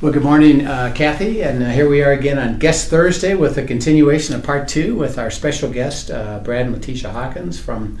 Well, 0.00 0.12
good 0.12 0.22
morning, 0.22 0.64
uh, 0.64 0.92
Kathy, 0.94 1.42
and 1.42 1.60
uh, 1.60 1.70
here 1.70 1.88
we 1.88 2.04
are 2.04 2.12
again 2.12 2.38
on 2.38 2.60
Guest 2.60 2.88
Thursday 2.88 3.34
with 3.34 3.58
a 3.58 3.64
continuation 3.64 4.36
of 4.36 4.44
part 4.44 4.68
two 4.68 4.94
with 4.94 5.18
our 5.18 5.28
special 5.28 5.72
guest, 5.72 6.08
uh, 6.08 6.38
Brad 6.38 6.66
and 6.66 6.76
Latisha 6.76 7.10
Hawkins 7.10 7.58
from 7.58 7.98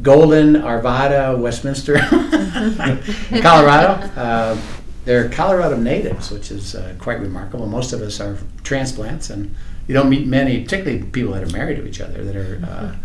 Golden, 0.00 0.54
Arvada, 0.54 1.38
Westminster, 1.38 1.98
Colorado. 3.42 4.02
Uh, 4.18 4.58
they're 5.04 5.28
Colorado 5.28 5.76
natives, 5.76 6.30
which 6.30 6.50
is 6.50 6.74
uh, 6.74 6.94
quite 6.98 7.20
remarkable. 7.20 7.66
Most 7.66 7.92
of 7.92 8.00
us 8.00 8.20
are 8.20 8.38
transplants, 8.62 9.28
and 9.28 9.54
you 9.86 9.92
don't 9.92 10.08
meet 10.08 10.26
many, 10.26 10.62
particularly 10.64 11.02
people 11.02 11.34
that 11.34 11.42
are 11.42 11.52
married 11.52 11.76
to 11.76 11.86
each 11.86 12.00
other, 12.00 12.24
that 12.24 12.36
are 12.36 12.64
uh, 12.64 12.96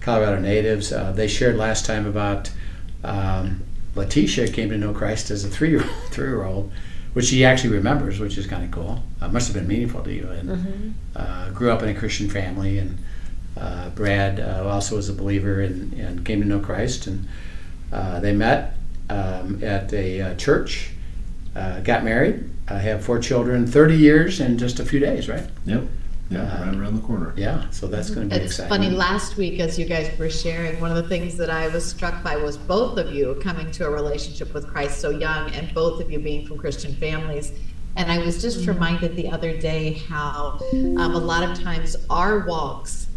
Colorado 0.00 0.40
natives. 0.40 0.90
they 1.16 1.26
shared 1.26 1.56
last 1.56 1.86
time 1.86 2.06
about 2.06 2.52
um, 3.02 3.64
Latisha 3.96 4.54
came 4.54 4.70
to 4.70 4.78
know 4.78 4.92
Christ 4.92 5.32
as 5.32 5.44
a 5.44 5.48
three 5.48 5.76
three-year-old 6.10 6.70
which 7.12 7.30
he 7.30 7.44
actually 7.44 7.74
remembers, 7.74 8.20
which 8.20 8.38
is 8.38 8.46
kind 8.46 8.64
of 8.64 8.70
cool. 8.70 9.02
Uh, 9.20 9.28
must 9.28 9.48
have 9.48 9.54
been 9.54 9.66
meaningful 9.66 10.02
to 10.02 10.12
you. 10.12 10.28
And 10.30 10.48
mm-hmm. 10.48 10.90
uh, 11.16 11.50
grew 11.50 11.70
up 11.70 11.82
in 11.82 11.88
a 11.88 11.94
Christian 11.94 12.30
family, 12.30 12.78
and 12.78 12.98
uh, 13.56 13.90
Brad 13.90 14.38
uh, 14.38 14.68
also 14.68 14.96
was 14.96 15.08
a 15.08 15.12
believer 15.12 15.60
and, 15.60 15.92
and 15.94 16.24
came 16.24 16.40
to 16.40 16.46
know 16.46 16.60
Christ. 16.60 17.06
And 17.06 17.28
uh, 17.92 18.20
they 18.20 18.32
met 18.32 18.76
um, 19.08 19.62
at 19.62 19.92
a 19.92 20.20
uh, 20.20 20.34
church, 20.36 20.90
got 21.54 22.04
married, 22.04 22.48
have 22.68 23.04
four 23.04 23.18
children, 23.18 23.66
30 23.66 23.96
years 23.96 24.40
in 24.40 24.56
just 24.56 24.78
a 24.78 24.84
few 24.84 25.00
days, 25.00 25.28
right? 25.28 25.44
Yep. 25.66 25.82
Yeah, 26.30 26.42
uh, 26.42 26.66
right 26.66 26.76
around 26.76 26.94
the 26.94 27.02
corner. 27.06 27.34
Yeah, 27.36 27.68
so 27.70 27.88
that's 27.88 28.08
going 28.08 28.28
to 28.30 28.36
be 28.36 28.40
it's 28.40 28.52
exciting. 28.52 28.70
funny. 28.70 28.90
Last 28.90 29.36
week, 29.36 29.58
as 29.58 29.76
you 29.76 29.84
guys 29.84 30.16
were 30.16 30.30
sharing, 30.30 30.80
one 30.80 30.92
of 30.92 30.96
the 30.96 31.08
things 31.08 31.36
that 31.36 31.50
I 31.50 31.66
was 31.68 31.84
struck 31.84 32.22
by 32.22 32.36
was 32.36 32.56
both 32.56 32.98
of 32.98 33.12
you 33.12 33.36
coming 33.42 33.70
to 33.72 33.86
a 33.86 33.90
relationship 33.90 34.54
with 34.54 34.68
Christ 34.68 35.00
so 35.00 35.10
young, 35.10 35.50
and 35.50 35.74
both 35.74 36.00
of 36.00 36.08
you 36.10 36.20
being 36.20 36.46
from 36.46 36.56
Christian 36.56 36.94
families. 36.94 37.52
And 37.96 38.12
I 38.12 38.18
was 38.18 38.40
just 38.40 38.60
mm-hmm. 38.60 38.70
reminded 38.70 39.16
the 39.16 39.28
other 39.28 39.58
day 39.58 39.94
how 40.08 40.60
um, 40.72 41.14
a 41.16 41.18
lot 41.18 41.42
of 41.42 41.60
times 41.60 41.96
our 42.08 42.46
walks 42.46 43.08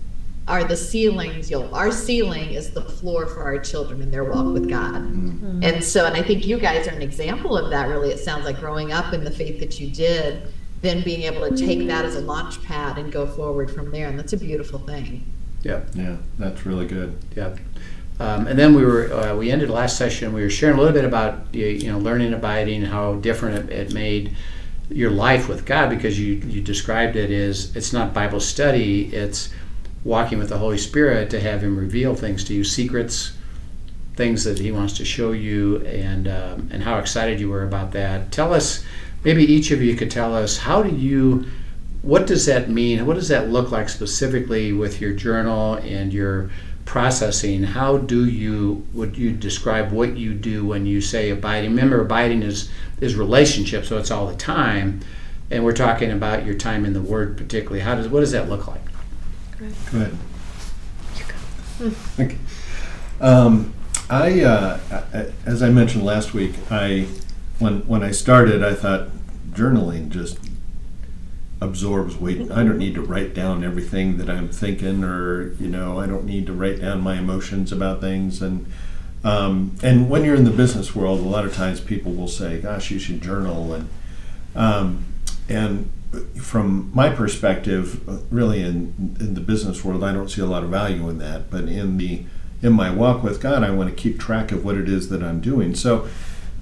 are 0.48 0.64
the 0.64 0.76
ceilings. 0.76 1.52
You 1.52 1.60
know, 1.60 1.72
our 1.72 1.92
ceiling 1.92 2.50
is 2.50 2.72
the 2.72 2.82
floor 2.82 3.28
for 3.28 3.44
our 3.44 3.60
children 3.60 4.02
in 4.02 4.10
their 4.10 4.24
walk 4.24 4.52
with 4.52 4.68
God. 4.68 5.04
Mm-hmm. 5.04 5.64
And 5.64 5.84
so, 5.84 6.08
and 6.08 6.18
I 6.18 6.24
think 6.24 6.48
you 6.48 6.58
guys 6.58 6.88
are 6.88 6.92
an 6.96 7.04
example 7.04 7.56
of 7.56 7.70
that. 7.70 7.88
Really, 7.90 8.10
it 8.10 8.18
sounds 8.18 8.44
like 8.44 8.60
growing 8.60 8.92
up 8.92 9.14
in 9.14 9.24
the 9.24 9.32
faith 9.32 9.60
that 9.60 9.80
you 9.80 9.92
did 9.92 10.48
then 10.84 11.02
being 11.02 11.24
able 11.24 11.50
to 11.50 11.58
take 11.58 11.88
that 11.88 12.06
as 12.06 12.16
a 12.16 12.22
launch 12.22 12.62
pad 12.64 12.98
and 12.98 13.12
go 13.12 13.26
forward 13.26 13.72
from 13.72 13.90
there. 13.90 14.10
And 14.10 14.20
that's 14.20 14.34
a 14.34 14.38
beautiful 14.38 14.80
thing. 14.80 15.26
Yeah. 15.64 15.82
Yeah, 15.94 16.18
that's 16.38 16.66
really 16.66 16.86
good. 16.86 17.18
Yeah. 17.36 17.56
Um, 18.20 18.46
and 18.48 18.60
then 18.60 18.76
we 18.76 18.86
were 18.86 19.12
uh, 19.12 19.36
we 19.36 19.50
ended 19.50 19.70
last 19.70 19.98
session. 19.98 20.34
We 20.34 20.44
were 20.44 20.50
sharing 20.50 20.78
a 20.78 20.80
little 20.80 20.94
bit 20.94 21.06
about 21.06 21.54
you 21.56 21.92
know 21.92 21.98
learning 21.98 22.34
abiding, 22.34 22.84
how 22.84 23.16
different 23.16 23.72
it, 23.72 23.88
it 23.88 23.94
made 23.94 24.36
your 24.90 25.10
life 25.10 25.50
with 25.50 25.66
God 25.66 25.90
because 25.90 26.20
you 26.20 26.36
you 26.36 26.62
described 26.62 27.16
it 27.16 27.32
as 27.32 27.76
it's 27.76 27.92
not 27.92 28.14
Bible 28.14 28.40
study, 28.40 29.08
it's 29.16 29.52
walking 30.04 30.38
with 30.38 30.50
the 30.50 30.60
Holy 30.60 30.78
Spirit 30.78 31.32
to 31.32 31.40
have 31.40 31.64
Him 31.64 31.78
reveal 31.78 32.14
things 32.14 32.44
to 32.46 32.54
you, 32.54 32.64
secrets, 32.64 33.34
things 34.16 34.44
that 34.44 34.60
He 34.60 34.72
wants 34.72 34.96
to 34.98 35.06
show 35.06 35.32
you, 35.32 35.84
and 35.86 36.28
um, 36.28 36.70
and 36.72 36.84
how 36.84 37.00
excited 37.00 37.40
you 37.40 37.50
were 37.50 37.64
about 37.64 37.94
that. 37.94 38.32
Tell 38.32 38.54
us 38.54 38.86
maybe 39.24 39.44
each 39.44 39.72
of 39.72 39.82
you 39.82 39.96
could 39.96 40.12
tell 40.12 40.36
us 40.36 40.58
how 40.58 40.84
do 40.84 40.96
you 40.96 41.46
what 42.02 42.28
does 42.28 42.46
that 42.48 42.70
mean? 42.70 43.06
What 43.06 43.14
does 43.14 43.30
that 43.30 43.50
look 43.50 43.72
like 43.72 43.88
specifically 43.88 44.74
with 44.74 45.00
your 45.00 45.14
journal 45.14 45.76
and 45.76 46.12
your 46.12 46.50
processing? 46.84 47.64
How 47.64 47.98
do 47.98 48.26
you 48.26 48.86
would 48.94 49.18
you 49.18 49.32
describe 49.32 49.92
what 49.92 50.18
you 50.18 50.34
do 50.34 50.66
when 50.66 50.86
you 50.86 51.00
say 51.00 51.30
abiding? 51.30 51.70
Remember 51.72 52.02
abiding 52.02 52.44
is 52.44 52.70
is 53.00 53.16
relationship 53.16 53.86
so 53.86 53.98
it's 53.98 54.12
all 54.12 54.28
the 54.28 54.36
time. 54.36 55.00
And 55.50 55.64
we're 55.64 55.74
talking 55.74 56.12
about 56.12 56.46
your 56.46 56.56
time 56.56 56.86
in 56.86 56.94
the 56.94 57.02
word 57.02 57.38
particularly. 57.38 57.82
How 57.82 57.96
does 57.96 58.10
what 58.10 58.20
does 58.20 58.32
that 58.34 58.50
look 58.50 58.68
like? 58.68 58.86
Go 59.60 59.66
ahead. 59.98 60.18
Okay. 62.20 62.38
Um, 63.20 63.74
I, 64.10 64.42
uh, 64.42 64.80
as 65.46 65.64
I 65.64 65.70
mentioned 65.70 66.06
last 66.06 66.34
week, 66.34 66.54
I 66.70 67.08
when 67.64 67.88
when 67.88 68.04
I 68.04 68.12
started, 68.12 68.64
I 68.64 68.74
thought 68.74 69.10
journaling 69.52 70.10
just 70.10 70.38
absorbs 71.62 72.18
weight. 72.18 72.52
I 72.52 72.64
don't 72.64 72.78
need 72.78 72.96
to 72.96 73.02
write 73.02 73.34
down 73.34 73.64
everything 73.64 74.18
that 74.18 74.30
I'm 74.30 74.50
thinking, 74.50 75.04
or 75.04 75.54
you 75.54 75.70
know, 75.70 76.00
I 76.00 76.06
don't 76.06 76.26
need 76.26 76.46
to 76.48 76.54
write 76.54 76.82
down 76.82 77.02
my 77.02 77.18
emotions 77.18 77.72
about 77.72 78.02
things. 78.02 78.42
And 78.42 78.72
um, 79.24 79.76
and 79.82 80.10
when 80.10 80.26
you're 80.26 80.36
in 80.36 80.44
the 80.44 80.52
business 80.52 80.94
world, 80.94 81.22
a 81.22 81.24
lot 81.24 81.46
of 81.46 81.56
times 81.56 81.80
people 81.80 82.12
will 82.12 82.28
say, 82.28 82.60
"Gosh, 82.60 82.92
you 82.92 83.00
should 83.00 83.22
journal." 83.22 83.74
And 83.74 83.90
um, 84.56 85.06
and 85.48 85.90
from 86.40 86.92
my 86.94 87.10
perspective, 87.10 88.32
really 88.32 88.62
in 88.62 89.16
in 89.20 89.34
the 89.34 89.42
business 89.42 89.84
world, 89.84 90.04
I 90.04 90.12
don't 90.14 90.30
see 90.30 90.42
a 90.42 90.46
lot 90.46 90.64
of 90.64 90.70
value 90.70 91.08
in 91.10 91.18
that. 91.20 91.50
But 91.50 91.64
in 91.64 91.98
the 91.98 92.26
in 92.62 92.74
my 92.74 92.92
walk 92.92 93.24
with 93.24 93.42
God, 93.42 93.64
I 93.64 93.72
want 93.72 93.90
to 93.90 93.96
keep 93.96 94.20
track 94.20 94.52
of 94.52 94.64
what 94.66 94.78
it 94.78 94.90
is 94.90 95.10
that 95.10 95.24
I'm 95.24 95.40
doing. 95.40 95.76
So 95.76 96.08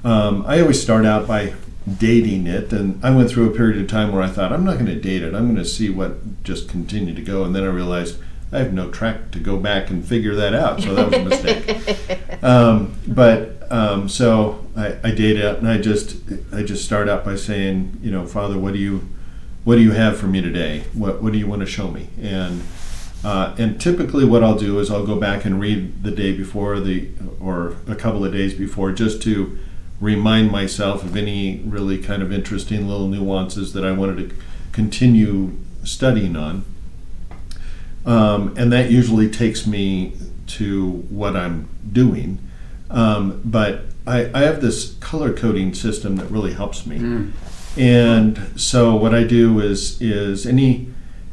um, 0.04 0.44
I 0.48 0.60
always 0.62 0.82
start 0.82 1.06
out 1.06 1.28
by 1.28 1.54
dating 1.98 2.48
it, 2.48 2.72
and 2.72 3.04
I 3.04 3.12
went 3.12 3.30
through 3.30 3.50
a 3.52 3.56
period 3.56 3.82
of 3.82 3.88
time 3.88 4.12
where 4.12 4.22
I 4.22 4.28
thought 4.28 4.52
I'm 4.52 4.64
not 4.64 4.74
going 4.74 4.86
to 4.88 5.00
date 5.00 5.24
it. 5.24 5.34
I'm 5.34 5.46
going 5.46 5.56
to 5.58 5.66
see 5.66 5.90
what 5.90 6.44
just 6.44 6.70
continued 6.70 7.16
to 7.16 7.22
go, 7.22 7.44
and 7.44 7.56
then 7.56 7.64
I 7.64 7.68
realized 7.68 8.20
I 8.52 8.60
have 8.60 8.74
no 8.74 8.90
track 8.90 9.32
to 9.32 9.40
go 9.40 9.58
back 9.58 9.90
and 9.90 10.06
figure 10.06 10.36
that 10.36 10.54
out. 10.54 10.82
So 10.82 10.94
that 10.94 11.10
was 11.10 11.20
a 11.20 11.26
mistake. 11.26 12.44
um, 12.44 12.96
but 13.08 13.72
um, 13.72 14.10
so 14.10 14.66
I, 14.76 14.98
I 15.04 15.12
date 15.12 15.38
it, 15.38 15.58
and 15.58 15.68
I 15.68 15.78
just 15.78 16.18
I 16.54 16.64
just 16.64 16.84
start 16.84 17.08
out 17.08 17.24
by 17.24 17.36
saying, 17.36 18.00
you 18.02 18.12
know, 18.12 18.26
Father, 18.26 18.58
what 18.58 18.74
do 18.74 18.80
you 18.80 19.08
what 19.64 19.76
do 19.76 19.82
you 19.82 19.92
have 19.92 20.18
for 20.18 20.28
me 20.28 20.42
today? 20.42 20.84
What 20.94 21.22
what 21.22 21.32
do 21.34 21.40
you 21.40 21.48
want 21.48 21.62
to 21.62 21.68
show 21.68 21.90
me? 21.90 22.10
And 22.22 22.64
uh, 23.24 23.56
and 23.58 23.80
typically, 23.80 24.26
what 24.26 24.44
I'll 24.44 24.58
do 24.58 24.80
is 24.80 24.90
I'll 24.92 25.06
go 25.06 25.20
back 25.20 25.46
and 25.46 25.60
read 25.60 26.04
the 26.04 26.12
day 26.12 26.36
before 26.36 26.80
the 26.80 27.10
or 27.40 27.78
a 27.88 27.96
couple 27.96 28.26
of 28.26 28.34
days 28.34 28.54
before, 28.54 28.92
just 28.92 29.22
to 29.24 29.58
remind 30.02 30.52
myself 30.52 31.04
of 31.04 31.16
any 31.16 31.62
really 31.64 31.98
kind 32.00 32.22
of 32.22 32.34
interesting 32.34 32.88
little 32.88 33.08
nuances 33.08 33.72
that 33.74 33.86
I 33.86 33.92
wanted 33.92 34.30
to 34.30 34.36
continue 34.72 35.56
studying 35.84 36.36
on. 36.36 36.66
Um, 38.06 38.54
and 38.58 38.74
that 38.74 38.90
usually 38.90 39.30
takes 39.30 39.68
me 39.68 40.18
to 40.48 40.90
what 41.10 41.36
I'm 41.38 41.70
doing. 41.92 42.40
Um, 42.90 43.42
but 43.46 43.84
I, 44.08 44.32
I, 44.34 44.42
have 44.42 44.60
this 44.60 44.96
color 44.96 45.32
coding 45.32 45.74
system 45.76 46.16
that 46.16 46.26
really 46.26 46.54
helps 46.54 46.86
me. 46.86 46.98
Mm. 46.98 47.32
And 47.78 48.60
so 48.60 48.96
what 48.96 49.14
I 49.14 49.24
do 49.24 49.60
is 49.60 50.02
is 50.02 50.46
any 50.46 50.88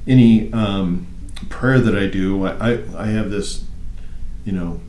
any 0.07 0.53
um, 0.53 1.07
prayer 1.49 1.81
that 1.81 1.97
I 1.97 2.07
do, 2.07 2.47
I, 2.47 2.79
I 2.97 3.07
have 3.07 3.31
this, 3.31 3.65
you 4.45 4.53
know, 4.53 4.81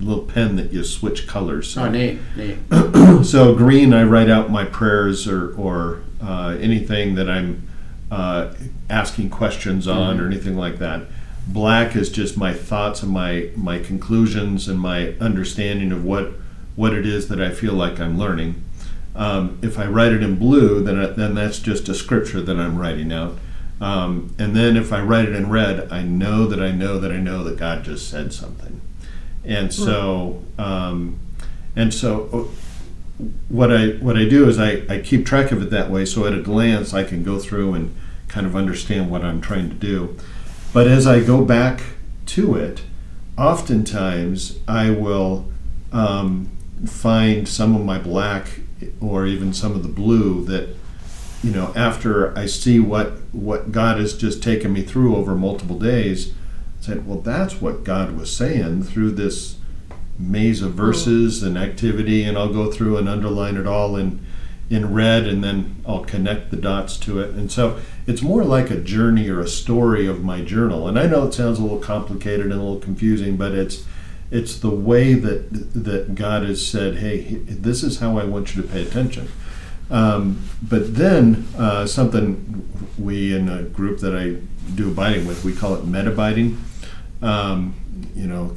little 0.00 0.24
pen 0.24 0.56
that 0.56 0.72
you 0.72 0.84
switch 0.84 1.26
colors. 1.26 1.70
So, 1.70 1.84
oh, 1.84 1.90
neat, 1.90 2.18
neat. 2.36 2.58
so 3.24 3.54
green, 3.54 3.92
I 3.92 4.04
write 4.04 4.30
out 4.30 4.50
my 4.50 4.64
prayers 4.64 5.26
or 5.26 5.54
or 5.56 6.02
uh, 6.22 6.56
anything 6.60 7.14
that 7.16 7.28
I'm 7.28 7.68
uh, 8.10 8.54
asking 8.88 9.30
questions 9.30 9.86
on 9.86 10.16
mm-hmm. 10.16 10.24
or 10.24 10.28
anything 10.28 10.56
like 10.56 10.78
that. 10.78 11.02
Black 11.46 11.96
is 11.96 12.10
just 12.10 12.36
my 12.36 12.52
thoughts 12.52 13.02
and 13.02 13.10
my 13.10 13.50
my 13.56 13.78
conclusions 13.78 14.68
and 14.68 14.78
my 14.78 15.14
understanding 15.20 15.92
of 15.92 16.04
what 16.04 16.32
what 16.76 16.94
it 16.94 17.06
is 17.06 17.28
that 17.28 17.40
I 17.40 17.50
feel 17.50 17.74
like 17.74 17.98
I'm 17.98 18.18
learning. 18.18 18.62
Um, 19.16 19.58
if 19.62 19.78
I 19.78 19.86
write 19.86 20.12
it 20.12 20.22
in 20.22 20.38
blue, 20.38 20.80
then 20.82 20.96
I, 20.96 21.06
then 21.06 21.34
that's 21.34 21.58
just 21.58 21.88
a 21.88 21.94
scripture 21.94 22.40
that 22.40 22.56
I'm 22.56 22.78
writing 22.78 23.12
out. 23.12 23.36
Um, 23.80 24.34
and 24.38 24.54
then 24.54 24.76
if 24.76 24.92
I 24.92 25.00
write 25.00 25.28
it 25.28 25.34
in 25.34 25.50
red, 25.50 25.90
I 25.90 26.02
know 26.02 26.46
that 26.46 26.60
I 26.60 26.70
know 26.70 27.00
that 27.00 27.10
I 27.10 27.16
know 27.16 27.42
that 27.44 27.58
God 27.58 27.82
just 27.82 28.08
said 28.08 28.32
something 28.32 28.80
and 29.48 29.72
so 29.72 30.42
um, 30.58 31.18
and 31.74 31.92
so 31.92 32.28
uh, 32.32 33.24
what 33.48 33.72
I 33.72 33.88
what 33.92 34.16
I 34.16 34.28
do 34.28 34.48
is 34.48 34.58
I, 34.58 34.82
I 34.88 35.00
keep 35.00 35.26
track 35.26 35.50
of 35.50 35.62
it 35.62 35.70
that 35.70 35.90
way 35.90 36.04
so 36.04 36.26
at 36.26 36.34
a 36.34 36.40
glance 36.40 36.94
I 36.94 37.02
can 37.02 37.24
go 37.24 37.38
through 37.38 37.74
and 37.74 37.94
kind 38.28 38.46
of 38.46 38.54
understand 38.54 39.10
what 39.10 39.24
I'm 39.24 39.40
trying 39.40 39.70
to 39.70 39.74
do. 39.74 40.16
But 40.72 40.86
as 40.86 41.06
I 41.06 41.20
go 41.20 41.44
back 41.44 41.80
to 42.26 42.54
it 42.54 42.82
oftentimes 43.38 44.58
I 44.68 44.90
will 44.90 45.50
um, 45.92 46.50
find 46.86 47.48
some 47.48 47.74
of 47.74 47.84
my 47.84 47.98
black 47.98 48.60
or 49.00 49.26
even 49.26 49.52
some 49.54 49.72
of 49.72 49.82
the 49.82 49.88
blue 49.88 50.44
that 50.44 50.76
you 51.42 51.50
know 51.50 51.72
after 51.74 52.36
I 52.36 52.46
see 52.46 52.78
what 52.78 53.12
what 53.32 53.72
God 53.72 53.98
has 53.98 54.16
just 54.16 54.42
taken 54.42 54.72
me 54.72 54.82
through 54.82 55.16
over 55.16 55.34
multiple 55.34 55.78
days, 55.78 56.34
well, 56.88 57.20
that's 57.20 57.60
what 57.60 57.84
God 57.84 58.16
was 58.16 58.34
saying 58.34 58.84
through 58.84 59.12
this 59.12 59.56
maze 60.18 60.62
of 60.62 60.74
verses 60.74 61.42
and 61.42 61.56
activity, 61.56 62.24
and 62.24 62.36
I'll 62.36 62.52
go 62.52 62.70
through 62.70 62.96
and 62.96 63.08
underline 63.08 63.56
it 63.56 63.66
all 63.66 63.96
in 63.96 64.24
in 64.70 64.92
red, 64.92 65.26
and 65.26 65.42
then 65.42 65.76
I'll 65.86 66.04
connect 66.04 66.50
the 66.50 66.56
dots 66.56 66.98
to 66.98 67.20
it, 67.20 67.30
and 67.30 67.50
so 67.50 67.80
it's 68.06 68.20
more 68.20 68.44
like 68.44 68.70
a 68.70 68.78
journey 68.78 69.28
or 69.30 69.40
a 69.40 69.48
story 69.48 70.06
of 70.06 70.22
my 70.22 70.42
journal. 70.42 70.86
And 70.86 70.98
I 70.98 71.06
know 71.06 71.26
it 71.26 71.32
sounds 71.32 71.58
a 71.58 71.62
little 71.62 71.78
complicated 71.78 72.46
and 72.46 72.52
a 72.52 72.56
little 72.62 72.80
confusing, 72.80 73.36
but 73.36 73.52
it's 73.52 73.86
it's 74.30 74.58
the 74.58 74.70
way 74.70 75.14
that 75.14 75.74
that 75.84 76.14
God 76.14 76.42
has 76.42 76.66
said, 76.66 76.96
"Hey, 76.96 77.36
this 77.46 77.82
is 77.82 78.00
how 78.00 78.18
I 78.18 78.24
want 78.24 78.54
you 78.54 78.62
to 78.62 78.68
pay 78.68 78.82
attention." 78.82 79.28
Um, 79.90 80.42
but 80.62 80.96
then 80.96 81.48
uh, 81.56 81.86
something 81.86 82.68
we 82.98 83.34
in 83.34 83.48
a 83.48 83.62
group 83.62 84.00
that 84.00 84.14
I 84.14 84.36
do 84.74 84.90
abiding 84.90 85.26
with, 85.26 85.44
we 85.44 85.54
call 85.54 85.76
it 85.76 85.86
metabiting. 85.86 86.58
Um, 87.22 87.74
you 88.14 88.26
know, 88.26 88.54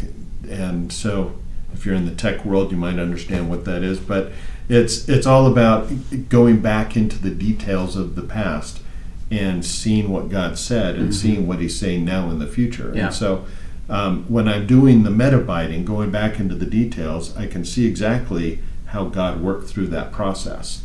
and 0.50 0.92
so 0.92 1.34
if 1.74 1.86
you're 1.86 1.96
in 1.96 2.06
the 2.06 2.16
tech 2.16 2.46
world, 2.46 2.72
you 2.72 2.78
might 2.78 3.00
understand 3.00 3.50
what 3.50 3.66
that 3.66 3.84
is. 3.84 4.00
But 4.00 4.32
it's 4.70 5.08
it's 5.10 5.26
all 5.28 5.48
about 5.48 5.90
going 6.30 6.60
back 6.62 6.96
into 6.96 7.18
the 7.18 7.32
details 7.32 7.96
of 7.96 8.16
the 8.16 8.22
past 8.22 8.82
and 9.30 9.66
seeing 9.66 10.10
what 10.10 10.30
God 10.30 10.58
said 10.58 10.96
and 10.96 11.10
Mhm. 11.10 11.14
seeing 11.14 11.48
what 11.48 11.60
He's 11.60 11.78
saying 11.80 12.04
now 12.06 12.30
in 12.30 12.40
the 12.40 12.48
future. 12.48 12.92
Yeah. 12.94 13.06
And 13.08 13.14
so 13.16 13.46
um, 13.90 14.26
when 14.30 14.48
I'm 14.48 14.68
doing 14.68 15.04
the 15.04 15.10
metabiting, 15.10 15.84
going 15.86 16.12
back 16.12 16.40
into 16.40 16.56
the 16.56 16.66
details, 16.66 17.36
I 17.36 17.46
can 17.48 17.66
see 17.66 17.86
exactly 17.86 18.60
how 18.88 19.06
God 19.06 19.42
worked 19.42 19.68
through 19.70 19.88
that 19.88 20.12
process. 20.12 20.84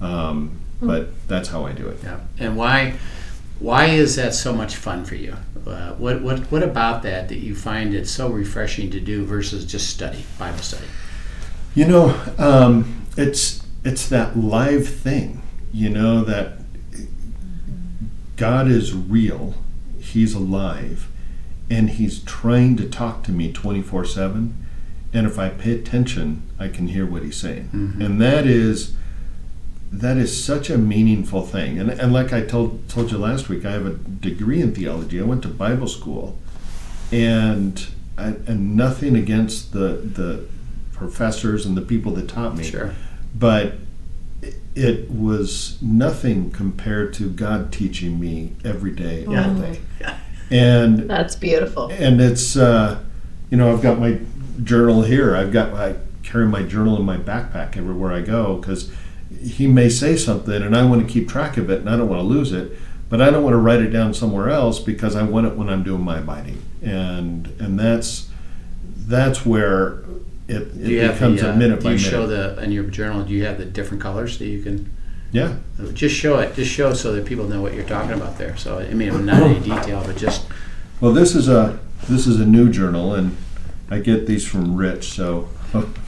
Um, 0.00 0.52
but 0.80 1.10
that's 1.28 1.48
how 1.48 1.66
I 1.66 1.72
do 1.72 1.86
it. 1.88 1.98
Yeah. 2.04 2.18
And 2.38 2.56
why 2.56 2.94
why 3.60 3.86
is 3.86 4.16
that 4.16 4.34
so 4.34 4.52
much 4.52 4.76
fun 4.76 5.04
for 5.04 5.14
you? 5.16 5.36
Uh, 5.66 5.92
what 5.94 6.22
what 6.22 6.38
what 6.50 6.62
about 6.62 7.02
that 7.02 7.28
that 7.28 7.38
you 7.38 7.54
find 7.54 7.94
it 7.94 8.08
so 8.08 8.28
refreshing 8.28 8.90
to 8.90 9.00
do 9.00 9.24
versus 9.24 9.64
just 9.64 9.90
study 9.90 10.24
Bible 10.38 10.58
study? 10.58 10.86
You 11.74 11.86
know, 11.86 12.20
um, 12.38 13.04
it's 13.16 13.62
it's 13.84 14.08
that 14.08 14.36
live 14.38 14.88
thing. 14.88 15.42
You 15.72 15.90
know 15.90 16.24
that 16.24 16.58
God 18.36 18.68
is 18.68 18.94
real. 18.94 19.54
He's 20.00 20.34
alive, 20.34 21.08
and 21.68 21.90
He's 21.90 22.20
trying 22.22 22.76
to 22.76 22.88
talk 22.88 23.22
to 23.24 23.32
me 23.32 23.52
twenty 23.52 23.82
four 23.82 24.04
seven. 24.04 24.64
And 25.12 25.26
if 25.26 25.38
I 25.38 25.48
pay 25.48 25.72
attention, 25.72 26.42
I 26.58 26.68
can 26.68 26.88
hear 26.88 27.06
what 27.06 27.22
He's 27.22 27.36
saying, 27.36 27.70
Mhm. 27.74 28.04
and 28.04 28.20
that 28.20 28.46
is 28.46 28.92
that 29.92 30.16
is 30.16 30.44
such 30.44 30.70
a 30.70 30.78
meaningful 30.78 31.42
thing. 31.46 31.78
And 31.78 31.90
and 31.90 32.12
like 32.12 32.32
I 32.32 32.42
told 32.42 32.88
told 32.88 33.10
you 33.10 33.18
last 33.18 33.48
week, 33.48 33.64
I 33.64 33.72
have 33.72 33.86
a 33.86 33.94
degree 33.94 34.60
in 34.60 34.74
theology. 34.74 35.20
I 35.20 35.24
went 35.24 35.42
to 35.42 35.48
Bible 35.48 35.88
school, 35.88 36.38
and 37.12 37.86
I, 38.16 38.34
and 38.46 38.76
nothing 38.76 39.16
against 39.16 39.72
the 39.72 40.00
the 40.14 40.44
professors 40.92 41.64
and 41.64 41.76
the 41.76 41.82
people 41.82 42.12
that 42.14 42.28
taught 42.28 42.56
me 42.56 42.64
Sure. 42.64 42.92
but 43.38 43.74
it- 44.42 44.60
it 44.74 45.10
was 45.10 45.76
nothing 45.80 46.50
compared 46.50 47.12
to 47.14 47.28
God 47.30 47.70
teaching 47.72 48.18
me 48.20 48.52
every 48.64 48.90
day, 48.92 49.24
all 49.26 49.32
Yeah. 49.32 49.54
day. 49.54 49.78
And 50.50 51.08
That's 51.10 51.36
beautiful. 51.36 51.90
and 51.92 52.20
it's 52.20 52.56
uh, 52.56 52.98
you 53.50 53.56
know 53.56 53.72
I've 53.72 53.82
got 53.82 53.98
my 54.00 54.18
journal 54.62 55.02
here. 55.02 55.34
I've 55.36 55.52
got 55.52 55.72
I 55.74 55.94
carry 56.22 56.46
my 56.46 56.62
journal 56.62 56.96
in 56.96 57.04
my 57.04 57.16
backpack 57.16 57.76
everywhere 57.76 58.12
I 58.12 58.20
go 58.22 58.56
because 58.56 58.90
he 59.40 59.66
may 59.66 59.88
say 59.88 60.16
something 60.16 60.62
and 60.62 60.76
I 60.76 60.84
want 60.84 61.06
to 61.06 61.12
keep 61.12 61.28
track 61.28 61.56
of 61.56 61.70
it 61.70 61.80
and 61.80 61.90
I 61.90 61.96
don't 61.96 62.08
want 62.08 62.20
to 62.20 62.26
lose 62.26 62.52
it, 62.52 62.72
but 63.08 63.20
I 63.20 63.30
don't 63.30 63.42
want 63.42 63.54
to 63.54 63.58
write 63.58 63.80
it 63.80 63.90
down 63.90 64.14
somewhere 64.14 64.50
else 64.50 64.78
because 64.78 65.16
I 65.16 65.22
want 65.22 65.46
it 65.46 65.56
when 65.56 65.68
I'm 65.68 65.82
doing 65.82 66.02
my 66.02 66.18
abiding. 66.18 66.62
And 66.82 67.48
and 67.58 67.78
that's 67.78 68.28
that's 68.84 69.46
where 69.46 70.04
it, 70.48 70.82
Do 70.82 71.00
it 71.00 71.12
becomes 71.12 71.40
the, 71.40 71.50
uh, 71.50 71.52
a 71.52 71.56
minute 71.56 71.80
do 71.80 71.84
by 71.84 71.92
you 71.92 71.98
show 71.98 72.26
the 72.26 72.62
in 72.62 72.72
your 72.72 72.84
journal? 72.84 73.24
Do 73.24 73.32
you 73.32 73.44
have 73.44 73.58
the 73.58 73.64
different 73.64 74.02
colors 74.02 74.38
that 74.38 74.46
you 74.46 74.62
can 74.62 74.90
yeah. 75.30 75.56
just 75.92 76.14
show 76.14 76.38
it? 76.38 76.54
Just 76.54 76.70
show 76.70 76.94
so 76.94 77.12
that 77.12 77.26
people 77.26 77.46
know 77.46 77.60
what 77.60 77.74
you're 77.74 77.84
talking 77.84 78.12
about 78.12 78.38
there. 78.38 78.56
So 78.56 78.78
I 78.78 78.94
mean, 78.94 79.26
not 79.26 79.42
any 79.42 79.60
detail, 79.60 80.02
but 80.04 80.16
just 80.16 80.46
Well, 81.00 81.12
this 81.12 81.34
is 81.34 81.48
a 81.48 81.78
this 82.08 82.26
is 82.26 82.40
a 82.40 82.46
new 82.46 82.70
journal, 82.70 83.14
and 83.14 83.36
I 83.90 84.00
get 84.00 84.26
these 84.26 84.46
from 84.46 84.76
Rich, 84.76 85.12
so 85.12 85.48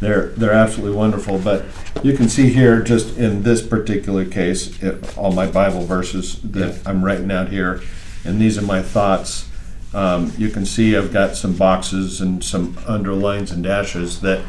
they're 0.00 0.28
they're 0.28 0.52
absolutely 0.52 0.96
wonderful. 0.96 1.38
But 1.38 1.64
you 2.02 2.16
can 2.16 2.28
see 2.28 2.50
here, 2.52 2.82
just 2.82 3.16
in 3.16 3.42
this 3.42 3.66
particular 3.66 4.24
case, 4.24 4.82
it, 4.82 5.16
all 5.16 5.32
my 5.32 5.46
Bible 5.46 5.84
verses 5.84 6.40
that 6.42 6.86
I'm 6.86 7.04
writing 7.04 7.30
out 7.30 7.48
here, 7.48 7.80
and 8.24 8.40
these 8.40 8.58
are 8.58 8.62
my 8.62 8.82
thoughts. 8.82 9.48
Um, 9.92 10.32
you 10.36 10.48
can 10.48 10.66
see 10.66 10.96
I've 10.96 11.12
got 11.12 11.36
some 11.36 11.54
boxes 11.56 12.20
and 12.20 12.42
some 12.42 12.76
underlines 12.86 13.52
and 13.52 13.62
dashes 13.62 14.20
that 14.22 14.44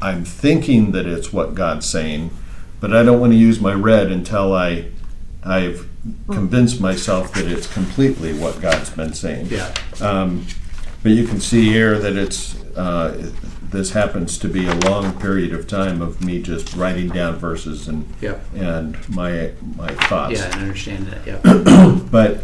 I'm 0.00 0.24
thinking 0.24 0.92
that 0.92 1.06
it's 1.06 1.32
what 1.32 1.54
God's 1.54 1.86
saying, 1.86 2.30
but 2.80 2.94
I 2.94 3.02
don't 3.02 3.18
want 3.18 3.32
to 3.32 3.38
use 3.38 3.60
my 3.60 3.72
red 3.72 4.12
until 4.12 4.52
I 4.54 4.90
I've 5.42 5.88
convinced 6.30 6.80
myself 6.80 7.32
that 7.34 7.46
it's 7.46 7.66
completely 7.72 8.32
what 8.34 8.60
God's 8.60 8.90
been 8.90 9.14
saying. 9.14 9.46
yeah. 9.46 9.74
Um, 10.00 10.46
but 11.02 11.12
you 11.12 11.26
can 11.26 11.40
see 11.40 11.64
here 11.70 11.98
that 11.98 12.16
it's 12.16 12.60
uh, 12.76 13.30
this 13.70 13.90
happens 13.92 14.38
to 14.38 14.48
be 14.48 14.66
a 14.66 14.74
long 14.74 15.18
period 15.20 15.52
of 15.52 15.66
time 15.66 16.00
of 16.00 16.24
me 16.24 16.40
just 16.40 16.74
writing 16.74 17.08
down 17.08 17.36
verses 17.36 17.86
and 17.88 18.06
Yep. 18.20 18.40
and 18.54 19.08
my 19.08 19.52
my 19.76 19.92
thoughts. 20.06 20.38
Yeah, 20.40 20.50
I 20.54 20.60
understand 20.60 21.06
that. 21.08 21.26
Yeah. 21.26 21.98
But 22.10 22.40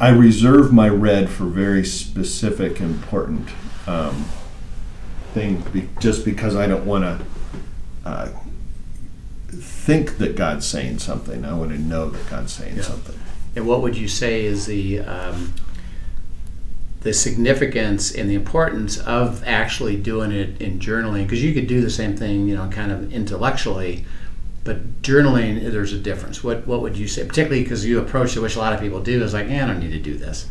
I 0.00 0.10
reserve 0.10 0.72
my 0.72 0.88
red 0.88 1.28
for 1.30 1.44
very 1.44 1.84
specific, 1.84 2.80
important 2.80 3.48
um, 3.86 4.24
things, 5.32 5.66
be, 5.70 5.88
just 6.00 6.24
because 6.24 6.54
I 6.56 6.66
don't 6.66 6.84
want 6.86 7.04
to 7.04 7.26
uh, 8.04 8.28
think 9.48 10.18
that 10.18 10.36
God's 10.36 10.66
saying 10.66 10.98
something. 10.98 11.44
I 11.44 11.54
want 11.54 11.70
to 11.72 11.78
know 11.78 12.10
that 12.10 12.28
God's 12.30 12.52
saying 12.52 12.76
Yeah. 12.76 12.82
something. 12.82 13.18
And 13.56 13.66
what 13.66 13.82
would 13.82 13.96
you 13.96 14.08
say 14.08 14.44
is 14.44 14.66
the 14.66 15.00
um, 15.00 15.54
the 17.04 17.12
significance 17.12 18.12
and 18.12 18.28
the 18.28 18.34
importance 18.34 18.98
of 18.98 19.44
actually 19.46 19.96
doing 19.96 20.32
it 20.32 20.60
in 20.60 20.80
journaling? 20.80 21.22
Because 21.22 21.42
you 21.42 21.54
could 21.54 21.68
do 21.68 21.80
the 21.80 21.90
same 21.90 22.16
thing, 22.16 22.48
you 22.48 22.56
know, 22.56 22.68
kind 22.68 22.90
of 22.90 23.12
intellectually, 23.12 24.04
but 24.64 25.02
journaling, 25.02 25.70
there's 25.70 25.92
a 25.92 25.98
difference. 25.98 26.42
What 26.42 26.66
what 26.66 26.80
would 26.80 26.96
you 26.96 27.06
say, 27.06 27.24
particularly 27.24 27.62
because 27.62 27.86
you 27.86 28.00
approach 28.00 28.36
it, 28.36 28.40
which 28.40 28.56
a 28.56 28.58
lot 28.58 28.72
of 28.72 28.80
people 28.80 29.00
do, 29.00 29.22
is 29.22 29.34
like, 29.34 29.48
eh, 29.48 29.62
I 29.62 29.66
don't 29.66 29.78
need 29.78 29.92
to 29.92 30.00
do 30.00 30.16
this. 30.16 30.48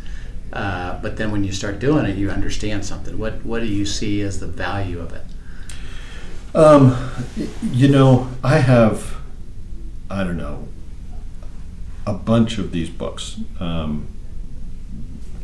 Uh, 0.53 0.99
but 1.01 1.17
then 1.17 1.31
when 1.31 1.43
you 1.43 1.51
start 1.51 1.79
doing 1.79 2.05
it, 2.05 2.15
you 2.15 2.29
understand 2.29 2.85
something. 2.85 3.17
What 3.17 3.43
what 3.43 3.59
do 3.59 3.65
you 3.65 3.85
see 3.85 4.21
as 4.21 4.39
the 4.39 4.47
value 4.47 4.99
of 4.99 5.11
it? 5.13 5.23
Um, 6.55 6.95
you 7.71 7.87
know, 7.87 8.29
I 8.43 8.59
have, 8.59 9.15
I 10.11 10.23
don't 10.23 10.37
know, 10.37 10.67
a 12.05 12.13
bunch 12.13 12.59
of 12.59 12.71
these 12.71 12.91
books. 12.91 13.39
Um, 13.59 14.07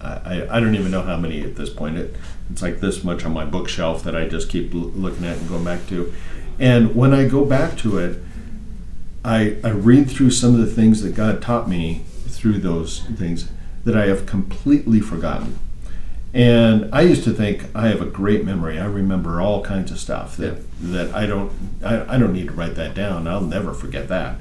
I, 0.02 0.48
I- 0.50 0.60
don't 0.60 0.76
even 0.76 0.92
know 0.92 1.02
how 1.02 1.18
many 1.18 1.42
at 1.42 1.56
this 1.56 1.70
point. 1.70 1.98
It, 1.98 2.16
it's 2.52 2.62
like 2.62 2.80
this 2.80 3.04
much 3.04 3.26
on 3.26 3.34
my 3.34 3.46
bookshelf 3.46 4.04
that 4.04 4.16
I 4.16 4.28
just 4.28 4.50
keep 4.50 4.74
l- 4.74 4.80
looking 4.82 5.26
at 5.26 5.38
and 5.38 5.48
going 5.50 5.64
back 5.64 5.86
to. 5.88 6.14
And 6.60 6.96
when 6.96 7.14
I 7.14 7.28
go 7.28 7.46
back 7.46 7.78
to 7.80 7.98
it, 8.00 8.22
I, 9.24 9.58
I 9.64 9.70
read 9.72 10.10
through 10.10 10.32
some 10.32 10.54
of 10.56 10.60
the 10.62 10.68
things 10.74 11.02
that 11.04 11.16
God 11.16 11.42
taught 11.42 11.70
me 11.70 12.04
through 12.28 12.60
those 12.60 13.02
things 13.18 13.50
that 13.84 13.96
I 13.98 14.08
have 14.08 14.26
completely 14.26 15.00
forgotten. 15.00 15.60
And 16.34 16.94
I 16.94 17.02
used 17.02 17.24
to 17.26 17.34
think 17.34 17.66
I 17.76 17.88
have 17.88 18.02
a 18.02 18.06
great 18.06 18.46
memory. 18.46 18.80
I 18.80 18.86
remember 18.86 19.42
all 19.42 19.64
kinds 19.64 19.92
of 19.92 20.00
stuff 20.00 20.38
that 20.38 20.62
that 20.80 21.14
I 21.14 21.26
don't 21.26 21.52
I, 21.84 22.16
I 22.16 22.18
don't 22.20 22.34
need 22.34 22.48
to 22.48 22.54
write 22.54 22.76
that 22.76 22.94
down. 22.94 23.28
I'll 23.28 23.42
never 23.42 23.74
forget 23.74 24.08
that. 24.10 24.36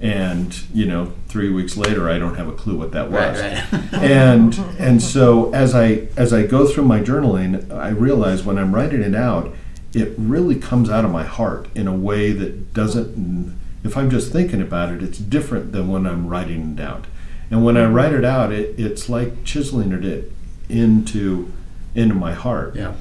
And 0.00 0.58
you 0.74 0.84
know, 0.84 1.12
three 1.28 1.48
weeks 1.48 1.76
later, 1.76 2.10
I 2.10 2.18
don't 2.18 2.34
have 2.34 2.48
a 2.48 2.52
clue 2.52 2.76
what 2.76 2.92
that 2.92 3.10
was. 3.10 3.40
Right, 3.40 3.72
right. 3.72 3.92
and 3.94 4.58
and 4.78 5.02
so 5.02 5.52
as 5.54 5.74
I 5.74 6.08
as 6.16 6.32
I 6.32 6.46
go 6.46 6.66
through 6.66 6.84
my 6.84 7.00
journaling, 7.00 7.70
I 7.72 7.88
realize 7.88 8.44
when 8.44 8.58
I'm 8.58 8.74
writing 8.74 9.02
it 9.02 9.14
out, 9.14 9.54
it 9.94 10.12
really 10.18 10.56
comes 10.56 10.90
out 10.90 11.04
of 11.06 11.10
my 11.10 11.24
heart 11.24 11.68
in 11.74 11.86
a 11.86 11.94
way 11.94 12.32
that 12.32 12.74
doesn't. 12.74 13.58
If 13.84 13.96
I'm 13.96 14.10
just 14.10 14.32
thinking 14.32 14.60
about 14.60 14.92
it, 14.92 15.02
it's 15.02 15.18
different 15.18 15.72
than 15.72 15.88
when 15.88 16.06
I'm 16.06 16.26
writing 16.26 16.76
it 16.76 16.80
out. 16.80 17.06
And 17.50 17.64
when 17.64 17.76
I 17.76 17.86
write 17.86 18.12
it 18.12 18.24
out, 18.24 18.52
it, 18.52 18.78
it's 18.78 19.08
like 19.08 19.44
chiseling 19.44 19.92
it 19.92 20.32
into 20.68 21.52
into 21.94 22.14
my 22.14 22.34
heart. 22.34 22.74
yeah. 22.76 22.94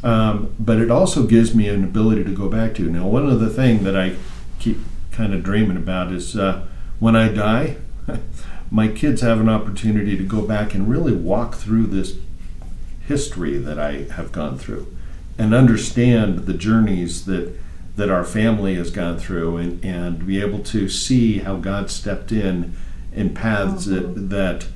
Um, 0.00 0.54
but 0.60 0.78
it 0.78 0.92
also 0.92 1.24
gives 1.24 1.56
me 1.56 1.68
an 1.68 1.82
ability 1.82 2.22
to 2.22 2.30
go 2.34 2.48
back 2.48 2.74
to. 2.76 2.88
Now, 2.88 3.08
one 3.08 3.28
of 3.28 3.40
the 3.40 3.50
things 3.50 3.82
that 3.82 3.96
I 3.96 4.14
keep 4.60 4.78
kind 5.18 5.34
of 5.34 5.42
dreaming 5.42 5.76
about 5.76 6.12
is 6.12 6.36
uh, 6.36 6.64
when 7.00 7.16
I 7.16 7.26
die, 7.26 7.76
my 8.70 8.86
kids 8.86 9.20
have 9.20 9.40
an 9.40 9.48
opportunity 9.48 10.16
to 10.16 10.22
go 10.22 10.42
back 10.42 10.74
and 10.74 10.88
really 10.88 11.12
walk 11.12 11.56
through 11.56 11.86
this 11.86 12.16
history 13.04 13.58
that 13.58 13.80
I 13.80 14.04
have 14.12 14.30
gone 14.30 14.58
through 14.58 14.86
and 15.36 15.52
understand 15.54 16.46
the 16.46 16.54
journeys 16.54 17.24
that 17.24 17.52
that 17.96 18.10
our 18.10 18.22
family 18.22 18.76
has 18.76 18.92
gone 18.92 19.18
through 19.18 19.56
and, 19.56 19.84
and 19.84 20.24
be 20.24 20.40
able 20.40 20.60
to 20.60 20.88
see 20.88 21.38
how 21.38 21.56
God 21.56 21.90
stepped 21.90 22.30
in 22.30 22.76
in 23.12 23.34
paths 23.34 23.86
that 23.86 24.28
that 24.30 24.66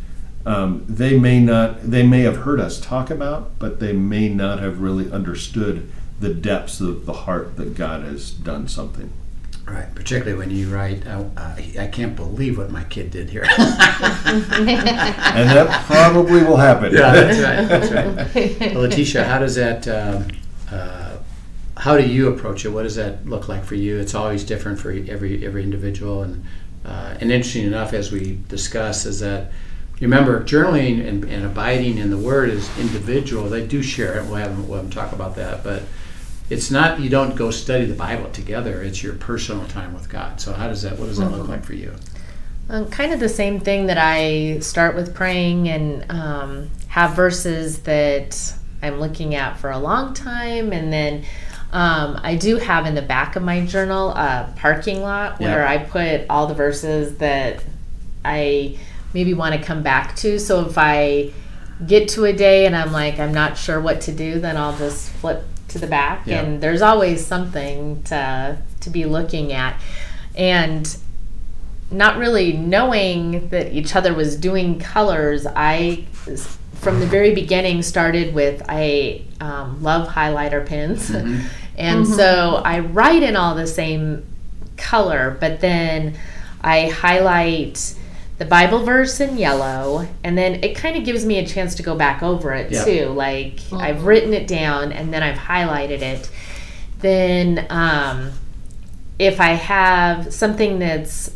um, 0.44 0.84
they 0.88 1.16
may 1.16 1.38
not 1.38 1.88
they 1.88 2.04
may 2.04 2.22
have 2.22 2.38
heard 2.38 2.58
us 2.58 2.80
talk 2.80 3.10
about, 3.10 3.60
but 3.60 3.78
they 3.78 3.92
may 3.92 4.28
not 4.28 4.58
have 4.58 4.80
really 4.80 5.08
understood 5.12 5.88
the 6.18 6.34
depths 6.34 6.80
of 6.80 7.06
the 7.06 7.12
heart 7.12 7.56
that 7.58 7.76
God 7.76 8.02
has 8.02 8.32
done 8.32 8.66
something. 8.66 9.12
Right, 9.64 9.94
particularly 9.94 10.36
when 10.36 10.50
you 10.50 10.74
write, 10.74 11.06
uh, 11.06 11.24
I, 11.36 11.72
I 11.78 11.86
can't 11.86 12.16
believe 12.16 12.58
what 12.58 12.70
my 12.70 12.82
kid 12.84 13.10
did 13.10 13.30
here. 13.30 13.46
And 14.24 15.48
that 15.48 15.84
probably 15.86 16.42
will 16.42 16.56
happen. 16.56 16.92
Yeah, 16.92 17.12
that's 17.12 17.38
right. 17.40 17.68
That's 17.68 17.92
right. 17.92 18.74
Well, 18.74 18.88
Latisha, 18.88 19.24
how 19.24 19.38
does 19.38 19.54
that? 19.54 19.86
Um, 19.86 20.28
uh, 20.70 21.18
how 21.76 21.96
do 21.96 22.06
you 22.06 22.28
approach 22.28 22.64
it? 22.64 22.70
What 22.70 22.82
does 22.82 22.96
that 22.96 23.26
look 23.26 23.48
like 23.48 23.64
for 23.64 23.74
you? 23.74 23.98
It's 23.98 24.14
always 24.14 24.44
different 24.44 24.78
for 24.78 24.90
every 24.90 25.44
every 25.44 25.62
individual, 25.62 26.22
and 26.22 26.44
uh, 26.84 27.16
and 27.20 27.30
interesting 27.30 27.66
enough, 27.66 27.92
as 27.92 28.10
we 28.10 28.40
discuss, 28.48 29.06
is 29.06 29.20
that 29.20 29.52
remember 30.00 30.42
journaling 30.42 31.06
and, 31.06 31.24
and 31.24 31.44
abiding 31.44 31.98
in 31.98 32.10
the 32.10 32.18
Word 32.18 32.50
is 32.50 32.68
individual. 32.78 33.48
They 33.48 33.66
do 33.66 33.82
share 33.82 34.18
it. 34.18 34.24
We'll 34.24 34.36
have, 34.36 34.68
we'll 34.68 34.78
have 34.78 34.90
them 34.90 34.90
talk 34.90 35.12
about 35.12 35.36
that, 35.36 35.62
but 35.62 35.82
it's 36.50 36.70
not. 36.70 37.00
You 37.00 37.08
don't 37.08 37.34
go 37.34 37.50
study 37.50 37.84
the 37.86 37.94
Bible 37.94 38.30
together. 38.30 38.82
It's 38.82 39.02
your 39.02 39.14
personal 39.14 39.66
time 39.66 39.94
with 39.94 40.08
God. 40.08 40.40
So 40.40 40.52
how 40.52 40.68
does 40.68 40.82
that? 40.82 40.98
What 40.98 41.06
does 41.06 41.18
that 41.18 41.30
look 41.30 41.48
like 41.48 41.64
for 41.64 41.74
you? 41.74 41.94
Um, 42.68 42.88
kind 42.90 43.12
of 43.12 43.20
the 43.20 43.28
same 43.28 43.60
thing 43.60 43.86
that 43.86 43.98
I 43.98 44.58
start 44.60 44.94
with 44.94 45.14
praying 45.14 45.68
and 45.68 46.10
um, 46.10 46.70
have 46.88 47.14
verses 47.14 47.80
that 47.80 48.54
I'm 48.82 49.00
looking 49.00 49.34
at 49.34 49.58
for 49.58 49.70
a 49.70 49.78
long 49.78 50.14
time. 50.14 50.72
And 50.72 50.92
then 50.92 51.24
um, 51.72 52.20
I 52.22 52.36
do 52.36 52.56
have 52.56 52.86
in 52.86 52.94
the 52.94 53.02
back 53.02 53.36
of 53.36 53.42
my 53.42 53.64
journal 53.66 54.10
a 54.10 54.52
parking 54.56 55.02
lot 55.02 55.40
where 55.40 55.60
Yeah. 55.60 55.70
I 55.70 55.78
put 55.78 56.26
all 56.30 56.46
the 56.46 56.54
verses 56.54 57.18
that 57.18 57.62
I 58.24 58.78
maybe 59.12 59.34
want 59.34 59.54
to 59.54 59.60
come 59.60 59.82
back 59.82 60.16
to. 60.16 60.38
So 60.38 60.66
if 60.66 60.78
I 60.78 61.32
get 61.86 62.08
to 62.10 62.24
a 62.24 62.32
day 62.32 62.66
and 62.66 62.76
I'm 62.76 62.92
like, 62.92 63.18
I'm 63.18 63.34
not 63.34 63.58
sure 63.58 63.80
what 63.80 64.02
to 64.02 64.12
do, 64.12 64.38
then 64.38 64.56
I'll 64.56 64.76
just 64.76 65.08
flip 65.10 65.44
to 65.72 65.78
the 65.78 65.86
back. 65.86 66.26
Yeah. 66.26 66.40
And 66.40 66.62
there's 66.62 66.82
always 66.82 67.24
something 67.26 68.02
to, 68.04 68.58
to 68.80 68.90
be 68.90 69.04
looking 69.04 69.52
at. 69.52 69.80
And 70.34 70.96
not 71.90 72.16
really 72.16 72.54
knowing 72.54 73.48
that 73.48 73.72
each 73.72 73.94
other 73.94 74.14
was 74.14 74.36
doing 74.36 74.78
colors, 74.78 75.46
I, 75.46 76.06
from 76.74 77.00
the 77.00 77.06
very 77.06 77.34
beginning, 77.34 77.82
started 77.82 78.34
with 78.34 78.62
I 78.68 79.22
um, 79.40 79.82
love 79.82 80.08
highlighter 80.08 80.64
pens. 80.66 81.10
and 81.76 82.06
so 82.06 82.62
I 82.64 82.80
write 82.80 83.22
in 83.22 83.36
all 83.36 83.54
the 83.54 83.66
same 83.66 84.24
color, 84.76 85.36
but 85.38 85.60
then 85.60 86.16
I 86.62 86.88
highlight 86.88 87.94
the 88.38 88.44
Bible 88.44 88.84
verse 88.84 89.20
in 89.20 89.36
yellow, 89.36 90.08
and 90.24 90.36
then 90.36 90.64
it 90.64 90.74
kind 90.74 90.96
of 90.96 91.04
gives 91.04 91.24
me 91.24 91.38
a 91.38 91.46
chance 91.46 91.74
to 91.76 91.82
go 91.82 91.94
back 91.94 92.22
over 92.22 92.52
it 92.52 92.72
Yeah. 92.72 92.84
too. 92.84 93.06
Like 93.10 93.60
I've 93.72 94.04
written 94.04 94.32
it 94.32 94.46
down 94.48 94.92
and 94.92 95.12
then 95.12 95.22
I've 95.22 95.38
highlighted 95.38 96.02
it. 96.02 96.30
Then, 97.00 97.66
um, 97.70 98.32
if 99.18 99.40
I 99.40 99.50
have 99.50 100.32
something 100.32 100.78
that's 100.78 101.30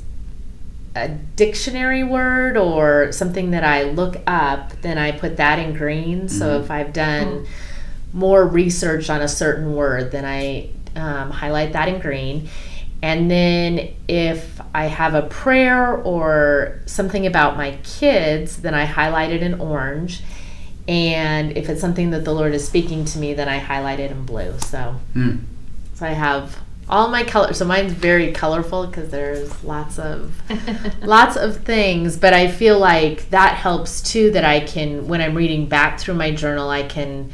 a 0.96 1.08
dictionary 1.08 2.02
word 2.02 2.56
or 2.56 3.12
something 3.12 3.50
that 3.50 3.62
I 3.62 3.82
look 3.82 4.16
up, 4.26 4.72
then 4.80 4.96
I 4.96 5.12
put 5.12 5.36
that 5.36 5.58
in 5.58 5.74
green. 5.74 6.28
So 6.28 6.58
if 6.60 6.70
I've 6.70 6.92
done 6.92 7.46
more 8.12 8.46
research 8.46 9.10
on 9.10 9.20
a 9.20 9.28
certain 9.28 9.74
word, 9.74 10.10
then 10.10 10.24
I 10.24 10.70
um, 10.96 11.30
highlight 11.30 11.74
that 11.74 11.88
in 11.88 12.00
green. 12.00 12.48
And 13.02 13.30
then 13.30 13.94
if 14.08 14.60
I 14.74 14.86
have 14.86 15.14
a 15.14 15.22
prayer 15.22 15.96
or 15.96 16.80
something 16.86 17.26
about 17.26 17.56
my 17.56 17.78
kids, 17.84 18.58
then 18.58 18.74
I 18.74 18.84
highlight 18.84 19.30
it 19.32 19.42
in 19.42 19.60
orange. 19.60 20.22
And 20.88 21.56
if 21.56 21.68
it's 21.68 21.80
something 21.80 22.10
that 22.10 22.24
the 22.24 22.32
Lord 22.32 22.54
is 22.54 22.66
speaking 22.66 23.04
to 23.06 23.18
me, 23.18 23.34
then 23.34 23.48
I 23.48 23.58
highlight 23.58 24.00
it 24.00 24.10
in 24.10 24.24
blue. 24.24 24.58
So, 24.58 24.96
Hmm. 25.12 25.36
so 25.94 26.06
I 26.06 26.10
have 26.10 26.56
all 26.88 27.08
my 27.08 27.24
colors. 27.24 27.58
So 27.58 27.64
mine's 27.64 27.92
very 27.92 28.30
colorful 28.32 28.86
because 28.86 29.10
there's 29.10 29.64
lots 29.64 29.98
of 29.98 30.32
lots 31.02 31.36
of 31.36 31.64
things. 31.64 32.16
But 32.16 32.32
I 32.32 32.48
feel 32.48 32.78
like 32.78 33.28
that 33.30 33.54
helps 33.56 34.00
too. 34.00 34.30
That 34.30 34.44
I 34.44 34.60
can 34.60 35.08
when 35.08 35.20
I'm 35.20 35.34
reading 35.34 35.68
back 35.68 35.98
through 35.98 36.14
my 36.14 36.30
journal, 36.30 36.70
I 36.70 36.84
can 36.84 37.30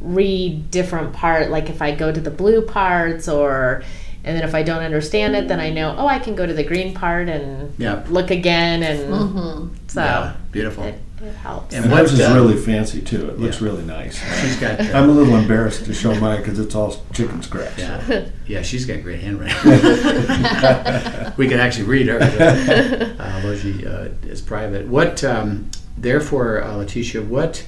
read 0.00 0.70
different 0.70 1.12
part. 1.14 1.50
Like 1.50 1.68
if 1.70 1.80
I 1.82 1.94
go 1.94 2.12
to 2.12 2.20
the 2.20 2.30
blue 2.30 2.62
parts 2.62 3.28
or. 3.28 3.82
And 4.24 4.36
then 4.36 4.44
if 4.46 4.54
I 4.54 4.62
don't 4.62 4.82
understand 4.82 5.34
it, 5.36 5.48
then 5.48 5.58
I 5.60 5.70
know, 5.70 5.94
oh, 5.96 6.06
I 6.06 6.18
can 6.18 6.34
go 6.34 6.44
to 6.44 6.52
the 6.52 6.64
green 6.64 6.92
part 6.94 7.28
and 7.28 7.72
Yeah. 7.78 8.04
look 8.08 8.30
again. 8.30 8.82
And 8.82 9.12
Mm-hmm. 9.12 9.74
so 9.86 10.02
Yeah, 10.02 10.34
beautiful. 10.52 10.84
it, 10.84 11.00
it 11.22 11.34
helps. 11.36 11.74
And 11.74 11.84
And 11.84 11.92
what, 11.92 12.02
ours 12.02 12.12
is 12.12 12.20
really 12.32 12.56
fancy 12.56 13.00
too. 13.00 13.28
It 13.30 13.38
looks 13.38 13.60
yeah. 13.60 13.68
really 13.68 13.84
nice. 13.84 14.18
She's 14.40 14.56
got. 14.60 14.80
I'm 14.80 15.08
a 15.08 15.12
little 15.12 15.34
embarrassed 15.36 15.84
to 15.86 15.94
show 15.94 16.14
mine 16.20 16.38
because 16.38 16.58
it's 16.58 16.74
all 16.74 16.94
chicken 17.12 17.42
scratch. 17.42 17.78
Yeah, 17.78 18.26
yeah, 18.46 18.62
she's 18.62 18.84
got 18.86 19.02
great 19.02 19.20
handwriting. 19.20 19.56
we 21.36 21.48
can 21.48 21.58
actually 21.60 21.84
read 21.86 22.08
her, 22.08 22.18
uh, 22.20 23.32
although 23.36 23.56
she 23.56 23.86
uh, 23.86 24.08
is 24.24 24.40
private. 24.42 24.86
What, 24.88 25.24
um, 25.24 25.70
therefore, 25.96 26.62
uh, 26.62 26.74
Latisha, 26.74 27.26
what, 27.26 27.64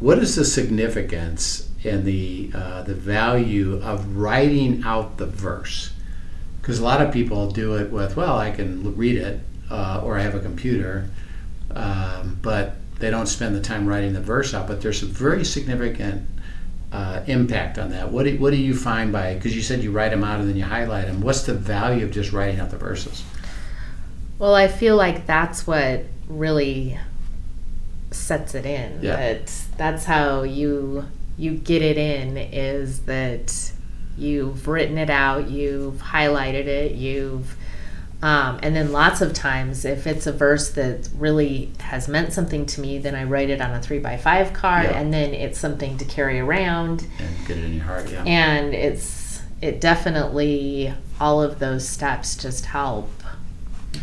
what 0.00 0.18
is 0.18 0.36
the 0.36 0.44
significance 0.44 1.68
and 1.84 2.04
the 2.04 2.50
uh, 2.54 2.82
the 2.82 2.94
value 2.94 3.80
of 3.82 4.16
writing 4.16 4.82
out 4.84 5.16
the 5.18 5.26
verse? 5.26 5.92
Because 6.60 6.78
a 6.78 6.84
lot 6.84 7.02
of 7.02 7.12
people 7.12 7.50
do 7.50 7.74
it 7.76 7.90
with, 7.90 8.16
well, 8.16 8.38
I 8.38 8.52
can 8.52 8.96
read 8.96 9.16
it, 9.16 9.40
uh, 9.68 10.00
or 10.04 10.16
I 10.16 10.22
have 10.22 10.36
a 10.36 10.40
computer, 10.40 11.10
um, 11.72 12.38
but 12.40 12.76
they 13.00 13.10
don't 13.10 13.26
spend 13.26 13.56
the 13.56 13.60
time 13.60 13.88
writing 13.88 14.12
the 14.12 14.20
verse 14.20 14.54
out. 14.54 14.68
But 14.68 14.80
there's 14.80 15.02
a 15.02 15.06
very 15.06 15.44
significant 15.44 16.28
uh, 16.92 17.22
impact 17.26 17.78
on 17.78 17.90
that? 17.90 18.10
What 18.10 18.24
do, 18.24 18.38
what 18.38 18.50
do 18.50 18.56
you 18.56 18.76
find 18.76 19.12
by, 19.12 19.34
because 19.34 19.56
you 19.56 19.62
said 19.62 19.82
you 19.82 19.90
write 19.90 20.10
them 20.10 20.22
out 20.22 20.40
and 20.40 20.48
then 20.48 20.56
you 20.56 20.64
highlight 20.64 21.06
them, 21.06 21.20
what's 21.22 21.42
the 21.42 21.54
value 21.54 22.04
of 22.04 22.10
just 22.10 22.32
writing 22.32 22.60
out 22.60 22.70
the 22.70 22.76
verses? 22.76 23.24
Well, 24.38 24.54
I 24.54 24.68
feel 24.68 24.96
like 24.96 25.26
that's 25.26 25.66
what 25.66 26.04
really 26.28 26.98
sets 28.10 28.54
it 28.54 28.66
in. 28.66 29.00
Yeah. 29.02 29.16
That 29.16 29.52
that's 29.78 30.04
how 30.04 30.42
you 30.42 31.06
you 31.42 31.54
get 31.54 31.82
it 31.82 31.98
in 31.98 32.36
is 32.36 33.00
that 33.00 33.72
you've 34.16 34.68
written 34.68 34.96
it 34.98 35.10
out, 35.10 35.50
you've 35.50 36.00
highlighted 36.00 36.66
it, 36.66 36.92
you've 36.92 37.56
um, 38.22 38.60
and 38.62 38.76
then 38.76 38.92
lots 38.92 39.20
of 39.20 39.34
times, 39.34 39.84
if 39.84 40.06
it's 40.06 40.28
a 40.28 40.32
verse 40.32 40.70
that 40.70 41.08
really 41.18 41.72
has 41.80 42.06
meant 42.06 42.32
something 42.32 42.66
to 42.66 42.80
me, 42.80 42.98
then 42.98 43.16
I 43.16 43.24
write 43.24 43.50
it 43.50 43.60
on 43.60 43.72
a 43.72 43.82
three 43.82 43.98
by 43.98 44.16
five 44.16 44.52
card, 44.52 44.84
Yeah. 44.84 45.00
and 45.00 45.12
then 45.12 45.34
it's 45.34 45.58
something 45.58 45.98
to 45.98 46.04
carry 46.04 46.38
around. 46.38 47.04
And 47.18 47.48
get 47.48 47.58
it 47.58 47.64
in 47.64 47.74
your 47.74 47.82
heart, 47.84 48.08
yeah. 48.08 48.22
And 48.24 48.74
it's 48.74 49.42
it 49.60 49.80
definitely 49.80 50.94
all 51.20 51.42
of 51.42 51.58
those 51.58 51.88
steps 51.88 52.36
just 52.36 52.66
help 52.66 53.10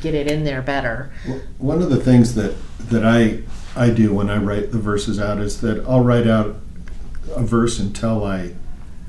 get 0.01 0.13
it 0.13 0.27
in 0.27 0.43
there 0.43 0.61
better. 0.61 1.11
Well, 1.25 1.41
One 1.57 1.81
of 1.81 1.89
the 1.89 2.01
things 2.03 2.35
that, 2.35 2.55
that 2.89 3.05
I, 3.05 3.43
I 3.75 3.89
do 3.89 4.13
when 4.13 4.29
I 4.29 4.37
write 4.37 4.71
the 4.73 4.79
verses 4.79 5.17
out 5.19 5.39
is 5.39 5.61
that 5.61 5.85
I'll 5.87 6.03
write 6.03 6.27
out 6.27 6.57
a 7.35 7.43
verse 7.43 7.79
until 7.79 8.23
I 8.23 8.53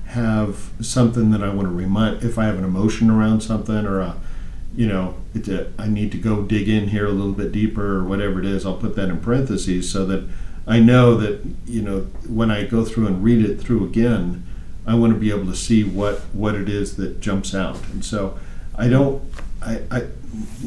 have 0.06 0.70
something 0.80 1.30
that 1.30 1.42
I 1.42 1.52
want 1.54 1.68
to 1.68 1.74
remind, 1.74 2.24
if 2.24 2.38
I 2.38 2.46
have 2.46 2.58
an 2.58 2.64
emotion 2.64 3.10
around 3.10 3.42
something 3.42 3.86
or 3.86 4.00
a, 4.00 4.16
you 4.74 4.86
know, 4.86 5.14
it's 5.34 5.48
a, 5.48 5.66
uh, 5.66 5.70
I 5.78 5.88
need 5.88 6.10
to 6.12 6.18
go 6.18 6.42
dig 6.42 6.68
in 6.68 6.88
here 6.88 7.06
a 7.06 7.10
little 7.10 7.32
bit 7.32 7.52
deeper 7.52 7.96
or 7.98 8.04
whatever 8.04 8.40
it 8.40 8.46
is, 8.46 8.66
I'll 8.66 8.76
put 8.76 8.96
that 8.96 9.08
in 9.08 9.20
parentheses 9.20 9.90
so 9.90 10.04
that 10.06 10.28
I 10.66 10.80
know 10.80 11.16
that, 11.16 11.44
you 11.66 11.82
know, 11.82 12.00
when 12.28 12.50
I 12.50 12.64
go 12.64 12.84
through 12.84 13.06
and 13.06 13.22
read 13.22 13.44
it 13.44 13.60
through 13.60 13.84
again, 13.84 14.44
I 14.86 14.94
want 14.94 15.12
to 15.12 15.18
be 15.18 15.30
able 15.30 15.46
to 15.46 15.56
see 15.56 15.84
what, 15.84 16.20
what 16.32 16.54
it 16.54 16.68
is 16.68 16.96
that 16.96 17.20
jumps 17.20 17.54
out. 17.54 17.78
And 17.92 18.04
so 18.04 18.38
I 18.76 18.88
don't, 18.88 19.22
I, 19.62 19.82
I, 19.90 20.06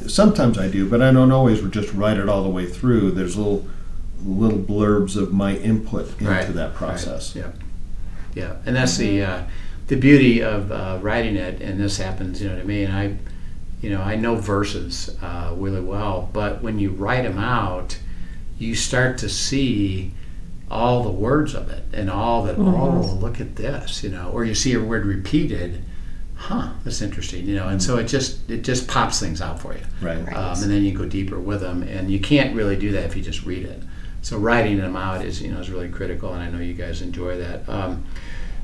sometimes 0.08 0.58
I 0.58 0.68
do, 0.70 0.90
but 0.90 1.02
I 1.02 1.12
don't 1.12 1.32
always 1.32 1.62
just 1.70 1.94
write 1.94 2.18
it 2.18 2.30
all 2.30 2.44
the 2.44 2.50
way 2.50 2.66
through. 2.66 3.12
There's 3.12 3.36
a 3.36 3.40
little, 3.40 3.68
little 4.26 4.60
blurbs 4.60 5.16
of 5.16 5.34
my 5.34 5.56
input 5.58 6.10
into 6.14 6.26
Right, 6.26 6.48
that 6.54 6.74
process. 6.74 7.36
Right, 7.36 7.46
Yeah, 7.46 8.44
yeah, 8.44 8.56
and 8.66 8.76
that's 8.76 8.98
the 8.98 9.22
uh, 9.24 9.44
the 9.88 9.96
beauty 9.96 10.42
of 10.42 10.72
uh, 10.72 11.00
writing 11.02 11.36
it. 11.36 11.62
And 11.62 11.80
this 11.80 11.98
happens, 11.98 12.42
you 12.42 12.50
know, 12.50 12.58
to 12.58 12.64
me. 12.64 12.84
And 12.84 12.94
I, 12.94 13.18
you 13.82 13.90
know, 13.90 14.02
I 14.02 14.16
know 14.16 14.36
verses 14.36 15.18
uh, 15.22 15.54
really 15.58 15.82
well, 15.82 16.30
but 16.34 16.62
when 16.64 16.80
you 16.80 16.90
write 16.92 17.24
them 17.24 17.38
out, 17.38 18.00
you 18.58 18.76
start 18.76 19.18
to 19.20 19.30
see 19.30 20.14
all 20.72 21.04
the 21.04 21.12
words 21.12 21.54
of 21.54 21.70
it 21.70 21.84
and 21.94 22.10
all 22.10 22.44
that. 22.44 22.58
Oh, 22.58 23.18
look 23.20 23.40
at 23.42 23.56
this, 23.58 24.04
you 24.04 24.10
know, 24.10 24.30
or 24.34 24.46
you 24.46 24.56
see 24.56 24.74
a 24.74 24.80
word 24.82 25.06
repeated. 25.06 25.84
Huh, 26.36 26.72
that's 26.84 27.02
interesting, 27.02 27.46
you 27.46 27.56
know, 27.56 27.70
and 27.70 27.82
so 27.82 27.98
it 27.98 28.06
just 28.06 28.50
it 28.50 28.64
just 28.64 28.88
pops 28.88 29.20
things 29.20 29.42
out 29.42 29.62
for 29.62 29.74
you. 29.74 29.84
Right. 30.02 30.26
Right. 30.26 30.36
um, 30.36 30.62
and 30.62 30.72
then 30.72 30.84
you 30.84 30.92
go 30.98 31.06
deeper 31.06 31.40
with 31.40 31.62
them. 31.62 31.84
And 31.84 32.10
you 32.10 32.20
can't 32.20 32.56
really 32.56 32.76
do 32.76 32.92
that 32.94 33.04
if 33.06 33.16
you 33.16 33.22
just 33.22 33.46
read 33.46 33.66
it. 33.66 33.82
So 34.24 34.38
writing 34.38 34.78
them 34.78 34.96
out 34.96 35.24
is 35.24 35.42
you 35.42 35.52
know 35.52 35.60
is 35.60 35.70
really 35.70 35.90
critical, 35.90 36.34
and 36.34 36.42
I 36.42 36.50
know 36.50 36.64
you 36.64 36.74
guys 36.74 37.02
enjoy 37.02 37.38
that. 37.38 37.68
Um, 37.70 38.06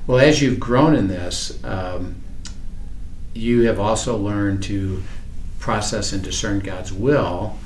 well, 0.07 0.19
as 0.19 0.41
you've 0.41 0.59
grown 0.59 0.95
in 0.95 1.07
this, 1.07 1.61
um, 1.63 2.15
you 3.33 3.63
have 3.63 3.79
also 3.79 4.17
learned 4.17 4.63
to 4.63 5.03
process 5.59 6.13
and 6.13 6.23
discern 6.23 6.59
God's 6.59 6.93
will. 6.93 7.57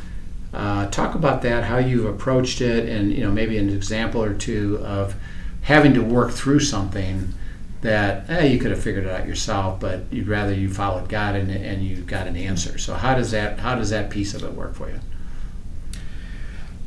Uh, 0.54 0.88
talk 0.90 1.16
about 1.16 1.44
that, 1.44 1.64
how 1.64 1.78
you've 1.78 2.06
approached 2.06 2.62
it, 2.62 2.90
and 2.90 3.14
you 3.14 3.22
know 3.22 3.32
maybe 3.32 3.58
an 3.60 3.70
example 3.70 4.24
or 4.24 4.34
two 4.34 4.80
of 4.80 5.16
having 5.62 5.94
to 5.94 6.02
work 6.02 6.32
through 6.32 6.60
something 6.60 7.34
that 7.82 8.28
eh, 8.30 8.46
you 8.46 8.58
could 8.58 8.72
have 8.72 8.82
figured 8.82 9.06
it 9.06 9.12
out 9.12 9.28
yourself, 9.28 9.80
but 9.80 10.02
you'd 10.10 10.28
rather 10.28 10.54
you 10.54 10.74
followed 10.74 11.08
God 11.10 11.36
and, 11.36 11.52
and 11.52 11.86
you 11.86 11.98
got 11.98 12.28
an 12.28 12.36
answer. 12.36 12.78
So 12.80 12.96
how 12.96 13.14
does 13.14 13.30
that 13.32 13.60
how 13.60 13.76
does 13.76 13.92
that 13.92 14.10
piece 14.10 14.34
of 14.34 14.44
it 14.44 14.54
work 14.54 14.74
for 14.74 14.90
you? 14.90 15.00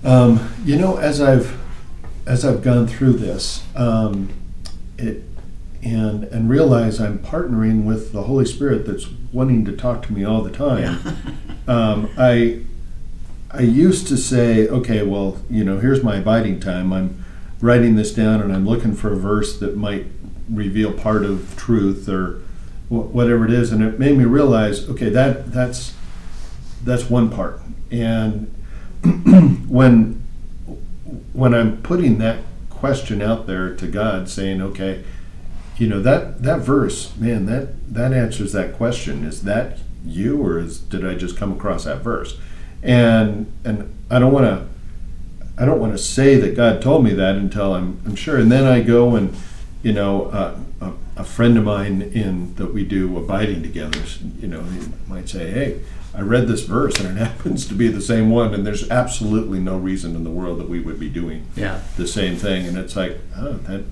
Um, 0.04 0.52
you 0.64 0.76
know, 0.76 0.96
as 0.98 1.20
I've 1.20 1.58
as 2.26 2.44
I've 2.44 2.62
gone 2.62 2.86
through 2.86 3.14
this, 3.14 3.64
um, 3.74 4.28
it 4.98 5.22
and 5.82 6.24
and 6.24 6.50
realize 6.50 7.00
I'm 7.00 7.18
partnering 7.18 7.84
with 7.84 8.12
the 8.12 8.24
Holy 8.24 8.44
Spirit 8.44 8.86
that's 8.86 9.06
wanting 9.32 9.64
to 9.64 9.72
talk 9.72 10.02
to 10.06 10.12
me 10.12 10.24
all 10.24 10.42
the 10.42 10.50
time. 10.50 10.98
um, 11.68 12.10
I 12.18 12.62
I 13.50 13.60
used 13.60 14.06
to 14.08 14.16
say, 14.16 14.68
okay, 14.68 15.02
well, 15.02 15.38
you 15.48 15.64
know, 15.64 15.78
here's 15.78 16.02
my 16.02 16.16
abiding 16.16 16.60
time. 16.60 16.92
I'm 16.92 17.24
writing 17.60 17.96
this 17.96 18.12
down, 18.12 18.40
and 18.42 18.52
I'm 18.52 18.66
looking 18.66 18.94
for 18.94 19.12
a 19.12 19.16
verse 19.16 19.58
that 19.60 19.76
might 19.76 20.06
reveal 20.48 20.92
part 20.92 21.24
of 21.24 21.56
truth 21.56 22.08
or 22.08 22.40
wh- 22.88 23.14
whatever 23.14 23.44
it 23.44 23.52
is, 23.52 23.72
and 23.72 23.82
it 23.82 23.98
made 23.98 24.16
me 24.18 24.24
realize, 24.24 24.88
okay, 24.88 25.08
that 25.10 25.52
that's 25.52 25.94
that's 26.84 27.08
one 27.08 27.30
part, 27.30 27.60
and 27.90 28.52
when 29.68 30.22
when 31.32 31.54
I'm 31.54 31.82
putting 31.82 32.18
that 32.18 32.40
question 32.70 33.20
out 33.22 33.46
there 33.46 33.74
to 33.74 33.86
God, 33.86 34.28
saying, 34.28 34.60
okay, 34.62 35.04
you 35.78 35.86
know 35.86 36.00
that 36.00 36.42
that 36.42 36.60
verse, 36.60 37.16
man, 37.16 37.46
that 37.46 37.92
that 37.92 38.12
answers 38.12 38.52
that 38.52 38.74
question. 38.74 39.24
Is 39.24 39.42
that 39.42 39.78
you, 40.04 40.42
or 40.42 40.58
is 40.58 40.78
did 40.78 41.06
I 41.06 41.14
just 41.14 41.36
come 41.36 41.52
across 41.52 41.84
that 41.84 41.98
verse? 41.98 42.38
And 42.82 43.52
and 43.64 43.94
I 44.10 44.18
don't 44.18 44.32
want 44.32 44.46
to 44.46 44.66
I 45.62 45.64
don't 45.64 45.80
want 45.80 45.92
to 45.92 45.98
say 45.98 46.36
that 46.36 46.56
God 46.56 46.80
told 46.82 47.04
me 47.04 47.12
that 47.14 47.36
until 47.36 47.74
I'm 47.74 48.00
I'm 48.06 48.16
sure. 48.16 48.38
And 48.38 48.50
then 48.50 48.64
I 48.64 48.80
go 48.80 49.16
and 49.16 49.36
you 49.82 49.92
know 49.92 50.26
uh, 50.26 50.58
a, 50.80 50.92
a 51.16 51.24
friend 51.24 51.56
of 51.58 51.64
mine 51.64 52.02
in 52.02 52.54
that 52.54 52.72
we 52.72 52.84
do 52.84 53.16
abiding 53.16 53.62
together, 53.62 54.00
you 54.38 54.48
know, 54.48 54.62
he 54.62 54.80
might 55.08 55.28
say, 55.28 55.50
hey. 55.50 55.80
I 56.16 56.22
read 56.22 56.48
this 56.48 56.62
verse 56.64 56.98
and 56.98 57.16
it 57.16 57.20
happens 57.26 57.66
to 57.68 57.74
be 57.74 57.88
the 57.88 58.00
same 58.00 58.30
one, 58.30 58.54
and 58.54 58.66
there's 58.66 58.88
absolutely 58.90 59.58
no 59.60 59.76
reason 59.76 60.16
in 60.16 60.24
the 60.24 60.30
world 60.30 60.58
that 60.58 60.68
we 60.68 60.80
would 60.80 60.98
be 60.98 61.08
doing 61.10 61.46
Yeah. 61.56 61.80
the 61.96 62.06
same 62.06 62.36
thing. 62.36 62.66
And 62.66 62.78
it's 62.78 62.96
like, 62.96 63.18
oh, 63.36 63.54
that 63.68 63.84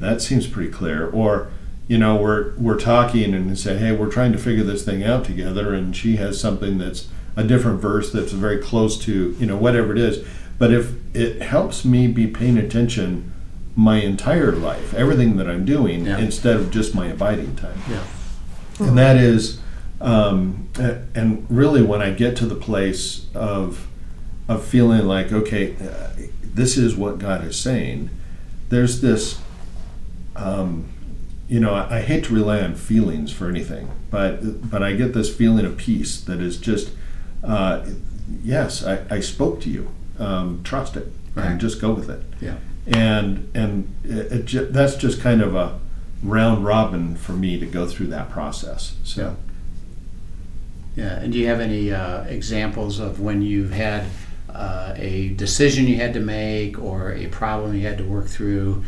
that 0.00 0.20
seems 0.22 0.46
pretty 0.46 0.70
clear. 0.70 1.08
Or, 1.08 1.48
you 1.88 1.98
know, 1.98 2.16
we're 2.16 2.54
we're 2.56 2.78
talking 2.78 3.34
and 3.34 3.58
say, 3.58 3.76
hey, 3.76 3.92
we're 3.92 4.10
trying 4.10 4.32
to 4.32 4.38
figure 4.38 4.64
this 4.64 4.84
thing 4.84 5.04
out 5.04 5.24
together, 5.24 5.74
and 5.74 5.94
she 5.94 6.16
has 6.16 6.40
something 6.40 6.78
that's 6.78 7.08
a 7.36 7.44
different 7.44 7.80
verse 7.80 8.10
that's 8.12 8.32
very 8.32 8.58
close 8.58 8.98
to, 9.04 9.36
you 9.38 9.46
know, 9.46 9.56
whatever 9.56 9.92
it 9.92 9.98
is. 9.98 10.24
But 10.58 10.72
if 10.72 10.92
it 11.14 11.42
helps 11.42 11.84
me 11.84 12.06
be 12.08 12.26
paying 12.26 12.56
attention 12.58 13.32
my 13.74 13.96
entire 14.02 14.52
life, 14.52 14.92
everything 14.94 15.36
that 15.38 15.48
I'm 15.48 15.64
doing, 15.64 16.04
Yeah. 16.06 16.18
instead 16.18 16.56
of 16.56 16.70
just 16.70 16.94
my 16.94 17.06
abiding 17.08 17.56
time 17.56 17.78
Yeah. 17.90 18.02
Hmm. 18.78 18.84
and 18.88 18.98
that 18.98 19.16
is 19.16 19.60
um, 20.02 20.68
and 21.14 21.46
really 21.48 21.82
when 21.82 22.02
i 22.02 22.10
get 22.10 22.36
to 22.36 22.46
the 22.46 22.54
place 22.56 23.26
of 23.34 23.86
of 24.48 24.64
feeling 24.64 25.06
like 25.06 25.32
okay 25.32 25.74
uh, 25.80 26.08
this 26.42 26.76
is 26.76 26.96
what 26.96 27.18
god 27.18 27.44
is 27.44 27.58
saying 27.58 28.10
there's 28.68 29.00
this 29.00 29.40
um, 30.36 30.88
you 31.48 31.60
know 31.60 31.74
I, 31.74 31.98
I 31.98 32.00
hate 32.00 32.24
to 32.24 32.34
rely 32.34 32.60
on 32.60 32.74
feelings 32.74 33.32
for 33.32 33.48
anything 33.48 33.88
but 34.10 34.68
but 34.70 34.82
i 34.82 34.92
get 34.94 35.14
this 35.14 35.34
feeling 35.34 35.64
of 35.64 35.76
peace 35.76 36.20
that 36.22 36.40
is 36.40 36.56
just 36.56 36.90
uh, 37.44 37.86
yes 38.42 38.84
I, 38.84 39.04
I 39.10 39.20
spoke 39.20 39.60
to 39.62 39.70
you 39.70 39.90
um, 40.18 40.60
trust 40.64 40.96
it 40.96 41.12
Right. 41.34 41.46
and 41.46 41.58
just 41.60 41.80
go 41.80 41.92
with 41.94 42.10
it 42.10 42.22
Yeah. 42.42 42.56
and 42.86 43.50
and 43.54 43.90
it, 44.04 44.32
it 44.32 44.44
ju- 44.44 44.66
that's 44.66 44.96
just 44.96 45.20
kind 45.22 45.40
of 45.40 45.54
a 45.54 45.78
round 46.22 46.62
robin 46.66 47.16
for 47.16 47.32
me 47.32 47.58
to 47.58 47.64
go 47.66 47.86
through 47.86 48.08
that 48.08 48.28
process. 48.30 48.96
So 49.02 49.22
Yeah, 49.22 49.34
and 50.96 51.32
do 51.32 51.38
you 51.38 51.46
have 51.46 51.60
any 51.60 51.92
uh, 51.92 52.24
examples 52.24 52.98
of 52.98 53.20
when 53.20 53.42
you've 53.42 53.72
had 53.72 54.04
uh, 54.48 54.92
a 54.96 55.30
decision 55.30 55.86
you 55.86 55.96
had 55.96 56.12
to 56.14 56.20
make 56.20 56.78
or 56.78 57.12
a 57.12 57.26
problem 57.28 57.74
you 57.74 57.86
had 57.86 57.98
to 57.98 58.04
work 58.04 58.26
through? 58.26 58.84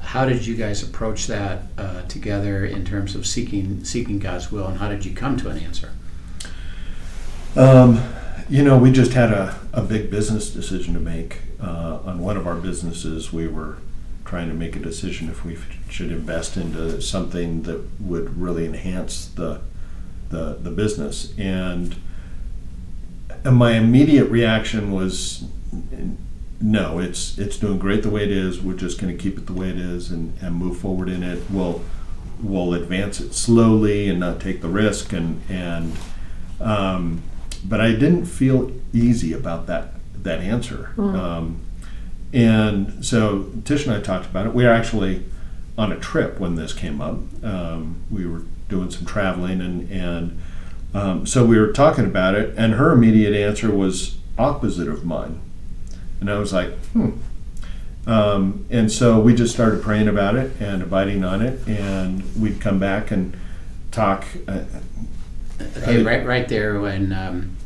How 0.00 0.24
did 0.24 0.46
you 0.46 0.54
guys 0.54 0.82
approach 0.82 1.26
that 1.26 1.62
uh, 1.78 2.02
together 2.02 2.64
in 2.64 2.84
terms 2.84 3.14
of 3.14 3.26
seeking 3.26 3.84
seeking 3.84 4.18
God's 4.18 4.52
will, 4.52 4.66
and 4.66 4.78
how 4.78 4.88
did 4.88 5.04
you 5.04 5.14
come 5.14 5.36
to 5.38 5.48
an 5.48 5.58
answer? 5.58 5.90
um, 7.56 8.02
you 8.48 8.62
know, 8.62 8.78
we 8.78 8.92
just 8.92 9.12
had 9.14 9.32
a, 9.32 9.58
a 9.72 9.82
big 9.82 10.10
business 10.10 10.50
decision 10.50 10.94
to 10.94 11.00
make 11.00 11.38
uh, 11.60 11.98
on 12.04 12.20
one 12.20 12.36
of 12.36 12.46
our 12.46 12.54
businesses. 12.54 13.32
We 13.32 13.48
were 13.48 13.78
trying 14.24 14.48
to 14.48 14.54
make 14.54 14.76
a 14.76 14.80
decision 14.80 15.28
if 15.28 15.44
we 15.44 15.56
should 15.88 16.12
invest 16.12 16.56
into 16.56 17.00
something 17.00 17.62
that 17.62 18.00
would 18.00 18.36
really 18.40 18.66
enhance 18.66 19.26
the 19.26 19.60
the, 20.30 20.58
the 20.60 20.70
business. 20.70 21.32
And 21.38 21.96
and 23.44 23.56
my 23.56 23.72
immediate 23.72 24.26
reaction 24.26 24.92
was 24.92 25.44
no 26.60 26.98
it's 26.98 27.38
it's 27.38 27.58
doing 27.58 27.78
great 27.78 28.02
the 28.02 28.10
way 28.10 28.24
it 28.24 28.30
is. 28.30 28.60
We're 28.60 28.74
just 28.74 29.00
going 29.00 29.16
to 29.16 29.22
keep 29.22 29.38
it 29.38 29.46
the 29.46 29.52
way 29.52 29.68
it 29.70 29.78
is 29.78 30.10
and, 30.10 30.36
and 30.40 30.54
move 30.54 30.78
forward 30.78 31.08
in 31.08 31.22
it. 31.22 31.42
We'll 31.50 31.82
we'll 32.42 32.74
advance 32.74 33.20
it 33.20 33.34
slowly 33.34 34.08
and 34.08 34.20
not 34.20 34.40
take 34.40 34.62
the 34.62 34.68
risk. 34.68 35.12
And 35.12 35.42
and 35.48 35.96
um, 36.60 37.22
but 37.64 37.80
I 37.80 37.92
didn't 37.92 38.26
feel 38.26 38.72
easy 38.92 39.32
about 39.32 39.66
that 39.66 39.92
that 40.22 40.40
answer. 40.40 40.92
Um, 41.16 41.60
and 42.32 43.04
so 43.04 43.50
Tish 43.64 43.86
and 43.86 43.94
I 43.94 44.00
talked 44.00 44.26
about 44.26 44.46
it. 44.46 44.54
We 44.54 44.64
were 44.64 44.72
actually 44.72 45.24
on 45.78 45.92
a 45.92 45.98
trip 45.98 46.40
when 46.40 46.54
this 46.56 46.72
came 46.72 47.00
up. 47.00 47.18
Um, 47.44 48.02
we 48.10 48.26
were 48.26 48.42
doing 48.68 48.90
some 48.90 49.06
traveling 49.06 49.60
and 49.60 49.90
and 49.90 50.40
um, 50.94 51.26
so 51.26 51.44
we 51.44 51.58
were 51.58 51.72
talking 51.72 52.04
about 52.06 52.34
it 52.34 52.54
and 52.56 52.74
her 52.74 52.92
immediate 52.92 53.34
answer 53.34 53.70
was 53.70 54.18
opposite 54.38 54.88
of 54.88 55.04
mine 55.04 55.40
and 56.20 56.30
I 56.30 56.38
was 56.38 56.52
like, 56.52 56.72
hmm. 56.92 57.10
Um, 58.06 58.66
and 58.70 58.90
so 58.90 59.18
we 59.18 59.34
just 59.34 59.52
started 59.52 59.82
praying 59.82 60.06
about 60.06 60.36
it 60.36 60.52
and 60.60 60.82
abiding 60.82 61.24
on 61.24 61.42
it, 61.42 61.66
and 61.66 62.22
we'd 62.40 62.60
come 62.60 62.78
back 62.78 63.10
and 63.10 63.36
talk. 63.90 64.24
Uh, 64.46 64.64
Okay, 65.78 66.02
right, 66.02 66.24
right 66.24 66.46
there 66.48 66.80
when 66.80 67.14
um, 67.14 67.56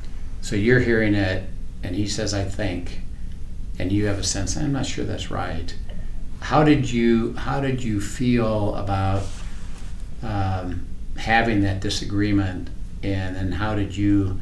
so 0.42 0.54
you're 0.54 0.78
hearing 0.78 1.14
it, 1.14 1.44
and 1.82 1.96
he 1.96 2.06
says, 2.06 2.32
"I 2.32 2.44
think," 2.44 3.00
and 3.80 3.90
you 3.90 4.06
have 4.06 4.18
a 4.18 4.22
sense. 4.22 4.56
I'm 4.56 4.72
not 4.72 4.86
sure 4.86 5.04
that's 5.04 5.30
right. 5.30 5.74
How 6.38 6.62
did 6.62 6.88
you 6.90 7.34
How 7.34 7.60
did 7.60 7.82
you 7.82 8.00
feel 8.00 8.76
about 8.76 9.24
um, 10.22 10.86
having 11.20 11.60
that 11.62 11.80
disagreement, 11.80 12.68
and 13.02 13.36
then 13.36 13.52
how 13.52 13.74
did 13.74 13.96
you 13.96 14.40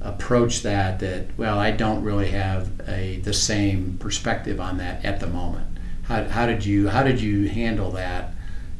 approach 0.00 0.62
that? 0.62 1.00
That 1.00 1.36
well, 1.36 1.58
I 1.58 1.70
don't 1.70 2.02
really 2.02 2.28
have 2.28 2.70
a 2.88 3.16
the 3.16 3.32
same 3.32 3.98
perspective 3.98 4.60
on 4.60 4.78
that 4.78 5.04
at 5.04 5.20
the 5.20 5.26
moment. 5.26 5.66
How, 6.04 6.24
how 6.24 6.46
did 6.46 6.64
you 6.64 6.88
How 6.88 7.02
did 7.02 7.20
you 7.20 7.48
handle 7.48 7.90
that 7.92 8.32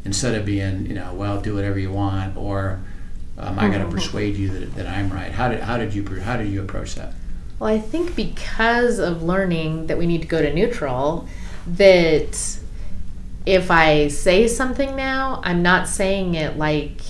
instead 0.04 0.35
of 0.35 0.44
being 0.46 0.87
you 0.87 0.94
know 0.94 1.12
well 1.14 1.40
do 1.40 1.54
whatever 1.54 1.78
you 1.78 1.90
want 1.90 2.37
or 2.37 2.80
um, 3.38 3.59
I 3.59 3.68
got 3.68 3.78
to 3.78 3.90
persuade 3.90 4.37
you 4.37 4.48
that, 4.48 4.74
that 4.76 4.87
I'm 4.87 5.11
right. 5.11 5.30
How 5.30 5.48
did 5.48 5.61
how 5.61 5.76
did 5.76 5.94
you 5.94 6.04
how 6.20 6.37
did 6.37 6.48
you 6.48 6.62
approach 6.62 6.94
that? 6.94 7.12
Well, 7.59 7.68
I 7.68 7.78
think 7.78 8.16
because 8.16 8.98
of 8.98 9.22
learning 9.22 9.87
that 9.87 9.98
we 9.98 10.06
need 10.06 10.22
to 10.22 10.28
go 10.28 10.40
to 10.40 10.52
neutral, 10.52 11.28
that 11.66 12.59
if 13.44 13.70
I 13.70 14.09
say 14.09 14.48
something 14.48 14.96
now, 14.96 15.40
I'm 15.44 15.62
not 15.62 15.87
saying 15.88 16.35
it 16.35 16.56
like 16.56 17.00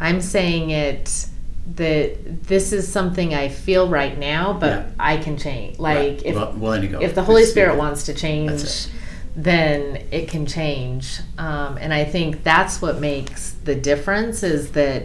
I'm 0.00 0.20
saying 0.20 0.70
it 0.70 1.26
that 1.74 2.44
this 2.44 2.72
is 2.72 2.86
something 2.86 3.34
I 3.34 3.48
feel 3.48 3.88
right 3.88 4.16
now, 4.18 4.52
but 4.52 4.66
Yeah. 4.70 4.82
I 5.00 5.16
can 5.16 5.36
change. 5.36 5.78
Like 5.78 5.96
Right. 5.98 6.22
if 6.24 6.34
Well- 6.36 6.52
go. 6.52 7.00
if 7.00 7.14
the 7.14 7.22
Holy 7.22 7.44
Spirit 7.44 7.76
wants 7.76 8.04
to 8.04 8.14
change, 8.14 8.62
it. 8.62 8.88
then 9.34 9.98
it 10.10 10.28
can 10.28 10.46
change. 10.46 11.20
Um, 11.38 11.76
and 11.80 11.92
I 11.92 12.04
think 12.04 12.44
that's 12.44 12.80
what 12.80 13.00
makes 13.00 13.54
the 13.64 13.74
difference 13.74 14.42
is 14.42 14.70
that 14.70 15.04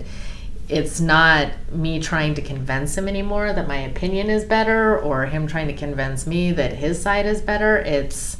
it's 0.69 1.01
not 1.01 1.47
me 1.73 1.99
trying 1.99 2.33
to 2.35 2.41
convince 2.41 2.97
him 2.97 3.07
anymore 3.09 3.51
that 3.51 3.67
my 3.67 3.79
opinion 3.79 4.29
is 4.29 4.45
better 4.45 4.97
or 4.97 5.25
him 5.25 5.47
trying 5.47 5.67
to 5.67 5.73
convince 5.73 6.25
me 6.25 6.51
that 6.53 6.73
his 6.73 7.01
side 7.01 7.25
is 7.25 7.41
better. 7.41 7.77
It's 7.77 8.37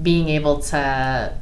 being 0.00 0.28
able 0.28 0.58
to 0.60 1.32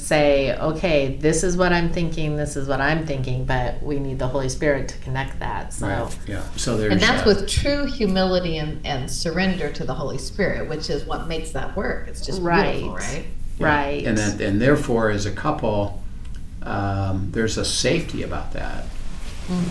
say, 0.00 0.56
okay, 0.56 1.16
this 1.16 1.44
is 1.44 1.56
what 1.56 1.72
I'm 1.72 1.92
thinking, 1.92 2.36
this 2.36 2.56
is 2.56 2.66
what 2.66 2.80
I'm 2.80 3.06
thinking, 3.06 3.44
but 3.44 3.82
we 3.82 3.98
need 3.98 4.18
the 4.18 4.26
Holy 4.26 4.48
Spirit 4.48 4.88
to 4.88 4.98
connect 4.98 5.38
that. 5.40 5.72
So, 5.72 5.86
Right. 5.86 6.18
Yeah. 6.26 6.42
So 6.56 6.76
there's. 6.76 6.92
And 6.92 7.00
that's 7.00 7.22
uh, 7.26 7.34
with 7.34 7.48
true 7.48 7.84
humility 7.86 8.58
and, 8.58 8.84
and 8.86 9.10
surrender 9.10 9.70
to 9.72 9.84
the 9.84 9.94
Holy 9.94 10.18
Spirit, 10.18 10.68
which 10.68 10.90
is 10.90 11.04
what 11.04 11.28
makes 11.28 11.50
that 11.52 11.76
work. 11.76 12.08
It's 12.08 12.24
just 12.24 12.42
beautiful, 12.42 12.94
Right. 12.94 13.00
right? 13.00 13.24
Yeah. 13.58 13.66
right. 13.66 14.06
And 14.06 14.18
that, 14.18 14.40
and 14.40 14.60
therefore, 14.60 15.10
as 15.10 15.26
a 15.26 15.32
couple, 15.32 16.02
um, 16.62 17.28
there's 17.30 17.58
a 17.58 17.64
safety 17.64 18.22
about 18.22 18.52
that. 18.54 18.84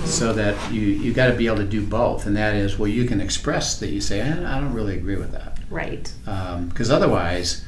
So 0.04 0.34
that 0.34 0.74
you 0.74 0.82
you 0.82 1.14
got 1.14 1.28
to 1.28 1.36
be 1.36 1.48
able 1.48 1.60
to 1.60 1.64
do 1.64 1.82
both, 1.82 2.26
and 2.26 2.36
that 2.36 2.54
is, 2.54 2.78
well, 2.78 2.90
you 2.90 3.06
can 3.06 3.22
express 3.22 3.80
that 3.80 3.88
you 3.88 4.02
say, 4.02 4.20
"Eh, 4.20 4.30
I 4.30 4.60
don't 4.60 4.74
really 4.74 4.98
agree 4.98 5.16
with 5.16 5.32
that, 5.32 5.58
right. 5.70 6.12
because 6.68 6.92
otherwise, 6.92 7.64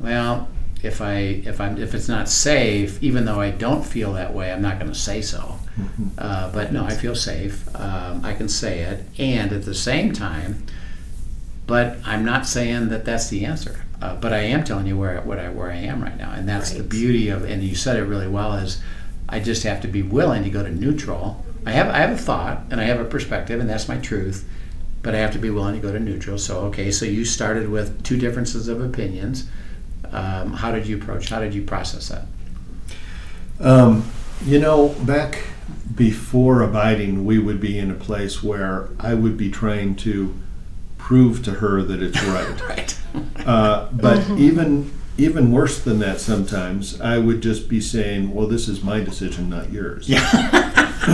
well, 0.00 0.46
if 0.84 1.00
I 1.00 1.16
if 1.44 1.60
I'm 1.60 1.78
if 1.78 1.94
it's 1.94 2.08
not 2.08 2.28
safe, 2.28 3.02
even 3.02 3.24
though 3.24 3.40
I 3.40 3.50
don't 3.50 3.84
feel 3.84 4.12
that 4.12 4.34
way, 4.34 4.52
I'm 4.52 4.62
not 4.62 4.78
going 4.78 4.92
to 4.92 4.98
say 4.98 5.22
so. 5.22 5.58
Uh, 6.18 6.52
but 6.52 6.72
no, 6.72 6.84
I 6.84 6.94
feel 6.94 7.16
safe. 7.16 7.68
Um, 7.74 8.24
I 8.24 8.34
can 8.34 8.48
say 8.48 8.80
it, 8.80 9.04
and 9.18 9.52
at 9.52 9.64
the 9.64 9.74
same 9.74 10.12
time, 10.12 10.64
but 11.66 11.96
I'm 12.04 12.24
not 12.24 12.46
saying 12.46 12.90
that 12.90 13.04
that's 13.04 13.28
the 13.28 13.44
answer. 13.44 13.84
Uh, 14.00 14.14
but 14.16 14.32
I 14.32 14.40
am 14.40 14.64
telling 14.64 14.86
you 14.86 14.98
where 14.98 15.20
what 15.22 15.38
I 15.38 15.48
where 15.48 15.70
I 15.70 15.76
am 15.76 16.02
right 16.02 16.16
now, 16.16 16.32
and 16.32 16.48
that's 16.48 16.72
the 16.72 16.82
beauty 16.82 17.28
of. 17.28 17.44
And 17.44 17.62
you 17.62 17.74
said 17.74 17.96
it 17.96 18.04
really 18.04 18.28
well. 18.28 18.52
Is 18.54 18.80
I 19.28 19.40
just 19.40 19.62
have 19.64 19.80
to 19.80 19.88
be 19.88 20.02
willing 20.02 20.44
to 20.44 20.50
go 20.50 20.62
to 20.62 20.70
neutral. 20.70 21.44
I 21.66 21.72
have 21.72 21.88
I 21.88 21.98
have 21.98 22.10
a 22.10 22.18
thought 22.18 22.62
and 22.70 22.80
I 22.80 22.84
have 22.84 23.00
a 23.00 23.04
perspective, 23.04 23.58
and 23.58 23.68
that's 23.68 23.88
my 23.88 23.98
truth. 23.98 24.48
But 25.02 25.14
I 25.14 25.18
have 25.18 25.32
to 25.32 25.38
be 25.38 25.50
willing 25.50 25.74
to 25.74 25.80
go 25.80 25.92
to 25.92 26.00
neutral. 26.00 26.38
So 26.38 26.60
okay, 26.66 26.90
so 26.90 27.04
you 27.04 27.24
started 27.24 27.68
with 27.68 28.02
two 28.02 28.16
differences 28.18 28.68
of 28.68 28.80
opinions. 28.80 29.48
Um, 30.14 30.52
how 30.52 30.70
did 30.70 30.86
you 30.86 30.96
approach? 30.96 31.28
How 31.28 31.40
did 31.40 31.52
you 31.54 31.62
process 31.62 32.08
that? 32.08 32.26
Um, 33.60 34.10
you 34.44 34.58
know, 34.58 34.90
back 35.04 35.42
before 35.94 36.62
abiding, 36.62 37.24
we 37.24 37.38
would 37.38 37.60
be 37.60 37.78
in 37.78 37.90
a 37.90 37.94
place 37.94 38.42
where 38.42 38.88
I 39.00 39.14
would 39.14 39.36
be 39.36 39.50
trying 39.50 39.96
to 39.96 40.34
prove 40.98 41.44
to 41.44 41.52
her 41.52 41.82
that 41.82 42.02
it's 42.02 42.22
right. 42.24 42.68
Right. 42.68 42.98
Uh, 43.46 43.88
but 43.92 44.28
even 44.38 44.92
even 45.16 45.52
worse 45.52 45.80
than 45.80 46.00
that, 46.00 46.20
sometimes 46.20 47.00
I 47.00 47.18
would 47.18 47.40
just 47.40 47.68
be 47.68 47.80
saying, 47.80 48.34
"Well, 48.34 48.46
this 48.46 48.68
is 48.68 48.82
my 48.82 49.00
decision, 49.00 49.48
not 49.48 49.72
yours." 49.72 50.08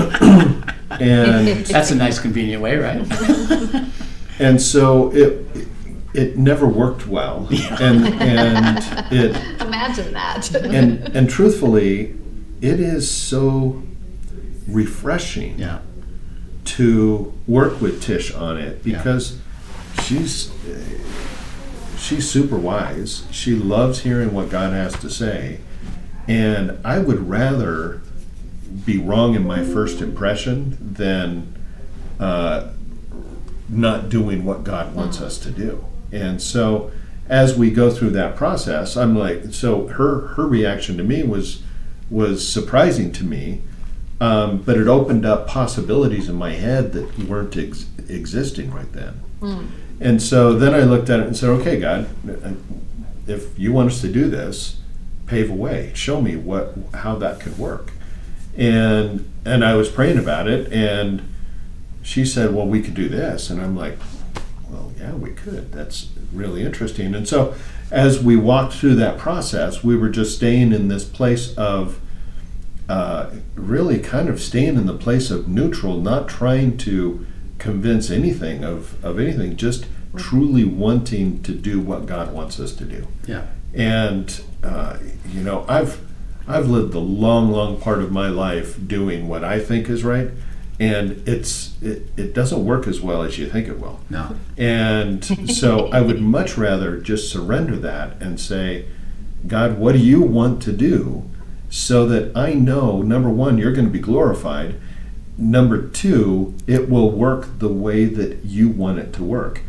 and 1.01 1.67
That's 1.67 1.91
a 1.91 1.95
nice, 1.95 2.19
convenient 2.19 2.63
way, 2.63 2.77
right? 2.77 3.07
and 4.39 4.61
so 4.61 5.11
it 5.13 5.69
it 6.13 6.37
never 6.37 6.67
worked 6.67 7.07
well, 7.07 7.49
and 7.81 8.07
and 8.07 9.13
it 9.13 9.37
Imagine 9.61 10.13
that. 10.13 10.55
and 10.65 11.17
and 11.17 11.31
truthfully, 11.31 12.17
it 12.61 12.81
is 12.81 13.11
so 13.11 13.83
refreshing 14.69 15.59
yeah. 15.59 15.81
to 16.65 17.33
work 17.47 17.81
with 17.81 18.03
Tish 18.03 18.33
on 18.35 18.57
it 18.57 18.83
because 18.83 19.39
she's 20.03 20.53
she's 21.99 22.29
super 22.29 22.57
wise. 22.57 23.25
She 23.31 23.55
loves 23.55 24.01
hearing 24.01 24.35
what 24.35 24.51
God 24.51 24.73
has 24.73 24.93
to 25.01 25.11
say, 25.11 25.61
and 26.27 26.79
I 26.85 26.99
would 26.99 27.29
rather 27.29 28.03
be 28.85 28.99
wrong 28.99 29.35
in 29.35 29.47
my 29.47 29.65
first 29.65 30.01
impression 30.01 30.77
than 30.81 31.55
uh, 32.19 32.71
not 33.69 34.09
doing 34.09 34.45
what 34.45 34.65
God 34.65 34.95
wants 34.95 35.21
us 35.21 35.39
to 35.39 35.51
do. 35.51 35.85
And 36.13 36.41
so, 36.43 36.91
as 37.29 37.57
we 37.57 37.71
go 37.71 37.91
through 37.91 38.11
that 38.11 38.35
process, 38.37 38.97
I'm 38.97 39.17
like, 39.17 39.53
so 39.53 39.87
her 39.89 40.29
her 40.29 40.47
reaction 40.47 40.97
to 40.97 41.05
me 41.05 41.23
was 41.23 41.63
was 42.11 42.47
surprising 42.47 43.13
to 43.13 43.25
me, 43.25 43.63
um, 44.21 44.59
but 44.63 44.77
it 44.77 44.89
opened 44.89 45.25
up 45.25 45.47
possibilities 45.47 46.29
in 46.29 46.35
my 46.35 46.53
head 46.55 46.93
that 46.93 47.19
weren't 47.21 47.57
ex- 47.57 47.87
existing 48.09 48.73
right 48.73 48.93
then. 48.93 49.21
And 50.01 50.21
so 50.23 50.55
then 50.55 50.75
I 50.75 50.81
looked 50.81 51.09
at 51.11 51.21
it 51.21 51.27
and 51.27 51.37
said, 51.37 51.51
okay, 51.51 51.79
God, 51.79 52.09
if 53.27 53.57
you 53.59 53.73
want 53.73 53.91
us 53.93 54.01
to 54.01 54.09
do 54.11 54.29
this, 54.29 54.81
pave 55.27 55.51
a 55.51 55.55
way. 55.55 55.93
Show 55.95 56.21
me 56.21 56.37
what 56.37 56.75
how 56.95 57.15
that 57.17 57.39
could 57.39 57.59
work. 57.59 57.93
And 58.57 59.31
and 59.45 59.65
I 59.65 59.75
was 59.75 59.89
praying 59.89 60.19
about 60.19 60.49
it, 60.49 60.73
and 60.73 61.23
she 62.03 62.25
said, 62.27 62.55
well, 62.55 62.67
we 62.67 62.83
could 62.83 62.95
do 62.95 63.09
this, 63.09 63.51
and 63.51 63.61
I'm 63.61 63.77
like, 63.77 63.99
yeah, 65.01 65.15
we 65.15 65.31
could. 65.31 65.73
That's 65.73 66.09
really 66.33 66.63
interesting. 66.63 67.15
And 67.15 67.27
so 67.27 67.55
as 67.91 68.23
we 68.23 68.37
walked 68.37 68.75
through 68.75 68.97
that 68.97 69.19
process, 69.19 69.83
we 69.83 69.97
were 69.97 70.11
just 70.11 70.37
staying 70.37 70.73
in 70.73 70.89
this 70.89 71.05
place 71.05 71.57
of 71.57 72.01
uh, 72.89 73.31
really 73.55 73.99
kind 73.99 74.29
of 74.29 74.41
staying 74.41 74.77
in 74.77 74.87
the 74.87 74.97
place 74.97 75.31
of 75.31 75.49
neutral, 75.49 76.01
not 76.01 76.29
trying 76.29 76.77
to 76.79 77.27
convince 77.59 78.11
anything 78.11 78.65
of, 78.65 79.03
of 79.05 79.19
anything, 79.19 79.57
just 79.57 79.87
truly 80.17 80.65
wanting 80.65 81.43
to 81.43 81.53
do 81.53 81.81
what 81.81 82.07
God 82.07 82.33
wants 82.33 82.59
us 82.59 82.75
to 82.77 82.85
do. 82.85 83.07
Yeah. 83.27 83.47
And 83.73 84.43
uh, 84.63 84.99
you 85.29 85.43
know, 85.43 85.65
I've 85.69 86.01
I've 86.49 86.69
lived 86.69 86.93
the 86.93 87.01
long, 87.01 87.53
long 87.53 87.81
part 87.81 88.01
of 88.01 88.11
my 88.11 88.29
life 88.29 88.77
doing 88.89 89.29
what 89.29 89.45
I 89.45 89.61
think 89.61 89.89
is 89.89 90.03
right, 90.03 90.31
and 90.81 91.29
it's 91.29 91.81
it, 91.83 92.09
it 92.17 92.35
doesn't 92.35 92.65
work 92.65 92.89
as 92.89 93.01
well 93.01 93.23
as 93.23 93.39
you 93.39 93.49
think 93.49 93.69
it 93.69 93.79
will. 93.79 94.01
No. 94.09 94.35
And 94.57 95.25
so 95.55 95.89
I 95.89 96.01
would 96.01 96.21
much 96.21 96.57
rather 96.57 96.99
just 96.99 97.31
surrender 97.31 97.77
that 97.77 98.21
and 98.21 98.41
say, 98.41 98.87
God, 99.47 99.79
what 99.79 99.93
do 99.93 99.99
you 99.99 100.23
want 100.23 100.63
to 100.63 100.73
do 100.73 101.31
so 101.71 102.05
that 102.07 102.37
I 102.37 102.53
know, 102.55 103.01
number 103.01 103.31
one, 103.31 103.57
you're 103.57 103.73
going 103.73 103.87
to 103.87 103.93
be 103.93 104.01
glorified. 104.01 104.75
Number 105.39 105.87
two, 105.87 106.55
it 106.67 106.91
will 106.91 107.11
work 107.11 107.59
the 107.61 107.69
way 107.69 108.07
that 108.07 108.45
you 108.45 108.69
want 108.69 108.99
it 108.99 109.13
to 109.15 109.25
work. 109.25 109.63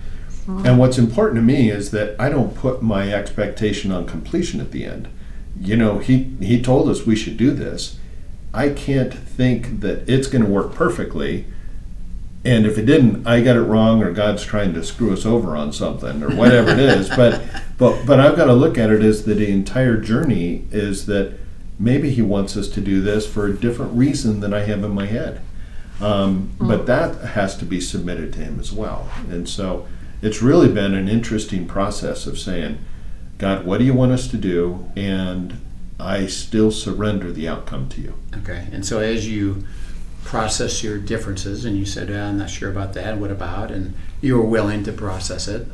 Mm-hmm. 0.47 0.65
And 0.65 0.79
what's 0.79 0.97
important 0.97 1.35
to 1.37 1.43
me 1.43 1.69
is 1.69 1.91
that 1.91 2.19
I 2.19 2.29
don't 2.29 2.55
put 2.55 2.81
my 2.81 3.13
expectation 3.13 3.91
on 3.91 4.07
completion 4.07 4.59
at 4.59 4.71
the 4.71 4.83
end. 4.83 5.07
You 5.59 5.77
know, 5.77 5.99
he, 5.99 6.35
he 6.39 6.61
told 6.61 6.89
us 6.89 7.05
we 7.05 7.15
should 7.15 7.37
do 7.37 7.51
this. 7.51 7.99
I 8.53 8.69
can't 8.69 9.13
think 9.13 9.79
that 9.81 10.07
it's 10.09 10.27
going 10.27 10.43
to 10.43 10.49
work 10.49 10.73
perfectly 10.73 11.45
and 12.43 12.65
if 12.65 12.77
it 12.77 12.85
didn't, 12.85 13.27
I 13.27 13.41
got 13.41 13.55
it 13.55 13.61
wrong, 13.61 14.01
or 14.01 14.11
God's 14.11 14.43
trying 14.43 14.73
to 14.73 14.83
screw 14.83 15.13
us 15.13 15.25
over 15.25 15.55
on 15.55 15.71
something, 15.71 16.23
or 16.23 16.35
whatever 16.35 16.71
it 16.71 16.79
is. 16.79 17.07
But 17.09 17.41
but 17.77 18.05
but 18.05 18.19
I've 18.19 18.35
got 18.35 18.45
to 18.45 18.53
look 18.53 18.77
at 18.77 18.89
it 18.89 19.03
as 19.03 19.25
that 19.25 19.35
the 19.35 19.51
entire 19.51 19.97
journey 19.97 20.65
is 20.71 21.05
that 21.05 21.37
maybe 21.77 22.09
He 22.09 22.21
wants 22.21 22.57
us 22.57 22.67
to 22.69 22.81
do 22.81 23.01
this 23.01 23.27
for 23.27 23.45
a 23.45 23.53
different 23.53 23.93
reason 23.93 24.39
than 24.39 24.53
I 24.53 24.61
have 24.61 24.83
in 24.83 24.91
my 24.91 25.05
head. 25.05 25.41
Um, 25.99 26.51
But 26.59 26.87
that 26.87 27.15
has 27.21 27.55
to 27.57 27.65
be 27.65 27.79
submitted 27.79 28.33
to 28.33 28.39
Him 28.39 28.59
as 28.59 28.71
well. 28.71 29.07
And 29.29 29.47
so 29.47 29.85
it's 30.23 30.41
really 30.41 30.69
been 30.69 30.95
an 30.95 31.07
interesting 31.07 31.67
process 31.67 32.25
of 32.25 32.39
saying, 32.39 32.79
God, 33.37 33.65
what 33.67 33.77
do 33.77 33.83
you 33.83 33.93
want 33.93 34.13
us 34.13 34.27
to 34.29 34.37
do? 34.37 34.89
And 34.95 35.61
I 36.01 36.27
still 36.27 36.71
surrender 36.71 37.31
the 37.31 37.47
outcome 37.47 37.89
to 37.89 38.01
you. 38.01 38.15
Okay. 38.37 38.67
And 38.71 38.85
so 38.85 38.99
as 38.99 39.29
you 39.29 39.65
process 40.23 40.83
your 40.83 40.97
differences, 40.97 41.65
and 41.65 41.77
you 41.77 41.85
said, 41.85 42.09
"Ah, 42.11 42.29
I'm 42.29 42.37
not 42.37 42.49
sure 42.49 42.69
about 42.69 42.93
that. 42.93 43.17
What 43.17 43.31
about? 43.31 43.71
And 43.71 43.93
you 44.21 44.37
were 44.37 44.45
willing 44.45 44.83
to 44.83 44.91
process 44.91 45.47
it 45.47 45.67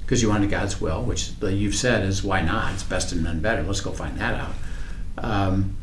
because 0.00 0.22
you 0.22 0.28
wanted 0.28 0.50
God's 0.50 0.80
will, 0.80 1.02
which 1.02 1.32
you've 1.40 1.74
said 1.74 2.04
is 2.04 2.22
why 2.22 2.40
not? 2.40 2.74
It's 2.74 2.82
best 2.82 3.12
and 3.12 3.24
none 3.24 3.40
better. 3.40 3.62
Let's 3.62 3.80
go 3.80 3.92
find 3.92 4.18
that 4.18 4.34
out. 4.34 4.54
Um, 5.18 5.76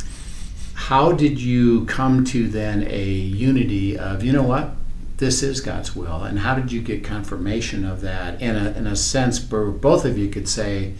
how 0.73 1.11
did 1.11 1.39
you 1.39 1.85
come 1.85 2.25
to 2.25 2.47
then 2.47 2.85
a 2.89 3.05
unity 3.05 3.97
of, 3.97 4.23
you 4.23 4.33
know 4.33 4.43
what? 4.43 4.71
This 5.17 5.41
is 5.41 5.61
God's 5.61 5.95
will. 5.95 6.23
And 6.23 6.39
how 6.39 6.55
did 6.55 6.71
you 6.71 6.81
get 6.81 7.03
confirmation 7.03 7.85
of 7.85 8.01
that 8.01 8.41
in 8.41 8.55
a, 8.55 8.71
in 8.71 8.87
a 8.87 8.95
sense 8.95 9.39
where 9.49 9.67
both 9.67 10.03
of 10.03 10.17
you 10.17 10.27
could 10.29 10.49
say, 10.49 10.93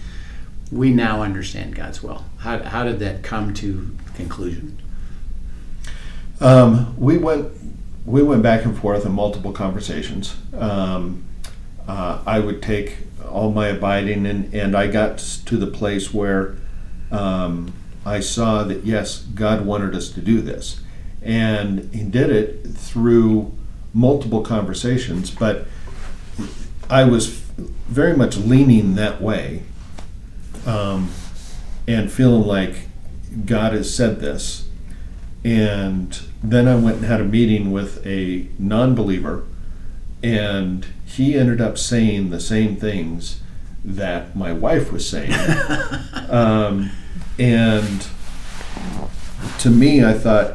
we 0.72 0.92
now 0.92 1.22
understand 1.22 1.76
God's 1.76 2.02
will? 2.02 2.26
How, 2.40 2.60
how 2.64 2.84
did 2.84 3.00
that 3.00 3.24
come 3.24 3.54
to 3.56 3.96
conclusion? 4.16 4.80
Um, 6.40 6.96
we 6.98 7.18
went 7.18 7.52
we 8.06 8.22
went 8.22 8.44
back 8.44 8.66
and 8.66 8.78
forth 8.78 9.06
in 9.06 9.14
multiple 9.14 9.54
conversations. 9.54 10.36
Um, 10.58 11.24
uh, 11.88 12.22
I 12.26 12.40
would 12.40 12.62
take 12.62 12.98
all 13.30 13.52
my 13.52 13.68
abiding, 13.68 14.26
and, 14.26 14.54
and 14.54 14.76
I 14.76 14.88
got 14.88 15.18
to 15.18 15.58
the 15.58 15.68
place 15.68 16.14
where 16.14 16.58
um, 17.12 17.74
I 18.06 18.20
saw 18.20 18.64
that 18.64 18.86
yes, 18.86 19.20
God 19.20 19.66
wanted 19.66 19.96
us 19.96 20.10
to 20.10 20.22
do 20.22 20.42
this, 20.42 20.82
and 21.22 21.94
He 21.94 22.04
did 22.04 22.30
it 22.30 22.68
through 22.68 23.54
multiple 23.94 24.42
conversations. 24.42 25.32
But 25.32 25.66
I 26.90 27.06
was 27.06 27.28
very 27.88 28.16
much 28.16 28.38
leaning 28.38 28.96
that 28.96 29.22
way, 29.22 29.64
um, 30.66 31.12
and 31.88 32.12
feeling 32.12 32.46
like 32.48 32.88
God 33.46 33.74
has 33.74 33.94
said 33.94 34.20
this. 34.20 34.68
And 35.44 36.18
then 36.42 36.68
I 36.68 36.76
went 36.76 36.98
and 36.98 37.06
had 37.06 37.20
a 37.20 37.26
meeting 37.26 37.72
with 37.72 38.06
a 38.06 38.48
non 38.58 38.96
believer, 38.96 39.46
and 40.22 40.86
he 41.06 41.38
ended 41.38 41.60
up 41.60 41.78
saying 41.78 42.30
the 42.30 42.40
same 42.40 42.78
things 42.78 43.42
that 43.84 44.36
my 44.36 44.54
wife 44.54 44.92
was 44.92 45.08
saying. 45.08 45.34
um, 46.30 46.92
and 47.38 48.08
to 49.60 49.70
me, 49.70 50.04
I 50.04 50.14
thought, 50.14 50.54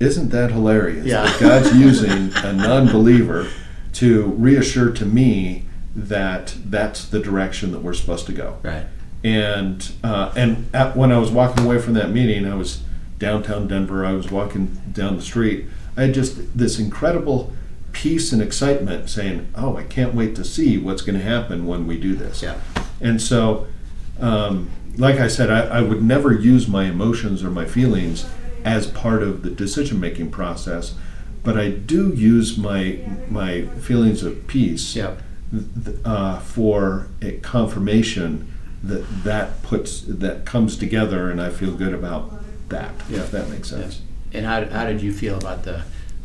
isn't 0.00 0.30
that 0.30 0.50
hilarious? 0.50 1.06
Yeah. 1.06 1.22
That 1.22 1.40
God's 1.40 1.76
using 1.76 2.32
a 2.44 2.52
non 2.52 2.86
believer 2.86 3.48
to 3.94 4.26
reassure 4.26 4.90
to 4.92 5.06
me 5.06 5.64
that 5.94 6.54
that's 6.64 7.06
the 7.06 7.20
direction 7.20 7.72
that 7.72 7.80
we're 7.80 7.94
supposed 7.94 8.26
to 8.26 8.32
go. 8.32 8.58
Right. 8.62 8.86
And 9.26 9.90
uh, 10.04 10.32
and 10.36 10.72
at, 10.72 10.96
when 10.96 11.10
I 11.10 11.18
was 11.18 11.32
walking 11.32 11.64
away 11.64 11.80
from 11.80 11.94
that 11.94 12.10
meeting, 12.10 12.46
I 12.46 12.54
was 12.54 12.82
downtown 13.18 13.66
Denver. 13.66 14.06
I 14.06 14.12
was 14.12 14.30
walking 14.30 14.80
down 14.92 15.16
the 15.16 15.22
street. 15.22 15.66
I 15.96 16.02
had 16.02 16.14
just 16.14 16.56
this 16.56 16.78
incredible 16.78 17.52
peace 17.90 18.32
and 18.32 18.40
excitement, 18.40 19.10
saying, 19.10 19.48
"Oh, 19.56 19.76
I 19.76 19.82
can't 19.82 20.14
wait 20.14 20.36
to 20.36 20.44
see 20.44 20.78
what's 20.78 21.02
going 21.02 21.18
to 21.18 21.24
happen 21.24 21.66
when 21.66 21.88
we 21.88 21.98
do 21.98 22.14
this." 22.14 22.40
Yeah. 22.40 22.60
And 23.00 23.20
so, 23.20 23.66
um, 24.20 24.70
like 24.96 25.16
I 25.16 25.26
said, 25.26 25.50
I, 25.50 25.78
I 25.78 25.80
would 25.80 26.04
never 26.04 26.32
use 26.32 26.68
my 26.68 26.84
emotions 26.84 27.42
or 27.42 27.50
my 27.50 27.64
feelings 27.64 28.26
as 28.64 28.86
part 28.86 29.24
of 29.24 29.42
the 29.42 29.50
decision 29.50 29.98
making 29.98 30.30
process, 30.30 30.94
but 31.42 31.58
I 31.58 31.70
do 31.70 32.10
use 32.12 32.56
my 32.56 33.00
my 33.28 33.62
feelings 33.80 34.22
of 34.22 34.46
peace 34.46 34.94
Yep. 34.94 35.20
th- 35.84 35.96
uh, 36.04 36.38
for 36.38 37.08
a 37.20 37.32
confirmation 37.38 38.52
that 38.88 39.24
that 39.24 39.62
puts 39.62 40.00
that 40.02 40.44
comes 40.44 40.76
together, 40.76 41.30
and 41.30 41.40
I 41.40 41.50
feel 41.50 41.72
good 41.72 41.94
about 41.94 42.32
that. 42.68 42.92
Yeah. 43.08 43.20
If 43.20 43.30
that 43.30 43.48
makes 43.48 43.70
sense. 43.70 44.02
And 44.32 44.44
how, 44.44 44.64
how 44.66 44.84
did 44.86 45.00
you 45.00 45.12
feel 45.12 45.38
about 45.38 45.62
the, 45.62 45.82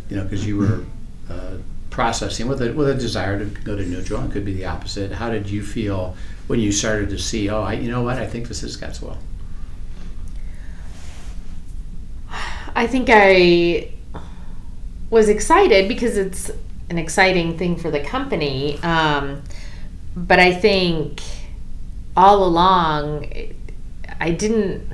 you 0.10 0.17
know, 0.17 0.24
because 0.24 0.45
you 0.45 0.58
were 0.58 0.84
uh, 1.30 1.58
processing 1.89 2.47
with 2.47 2.62
a 2.62 2.74
with 2.74 2.89
a 2.89 2.95
desire 2.95 3.39
to 3.39 3.45
go 3.45 3.76
to 3.76 3.86
neutral, 3.86 4.19
and 4.21 4.30
it 4.30 4.34
could 4.34 4.45
be 4.45 4.54
the 4.54 4.65
opposite. 4.65 5.12
How 5.12 5.30
did 5.30 5.50
you 5.50 5.63
feel 5.63 6.15
when 6.47 6.60
you 6.60 6.71
started 6.71 7.10
to 7.10 7.17
see, 7.17 7.50
oh, 7.50 7.62
I, 7.62 7.74
you 7.74 7.89
know 7.89 8.02
what, 8.02 8.17
I 8.17 8.28
think 8.28 8.47
this 8.47 8.63
is 8.63 8.76
God's 8.76 9.02
will. 9.02 9.17
I 12.76 12.88
think 12.88 13.08
I 13.10 13.91
was 15.10 15.30
excited 15.30 15.88
because 15.88 16.17
it's 16.17 16.52
an 16.89 16.97
exciting 16.97 17.58
thing 17.58 17.76
for 17.78 17.91
the 17.91 18.02
company. 18.02 18.78
Um, 18.84 19.43
but 20.15 20.39
I 20.39 20.54
think 20.54 21.21
all 22.15 22.43
along, 22.43 23.28
I 24.19 24.32
didn't. 24.32 24.88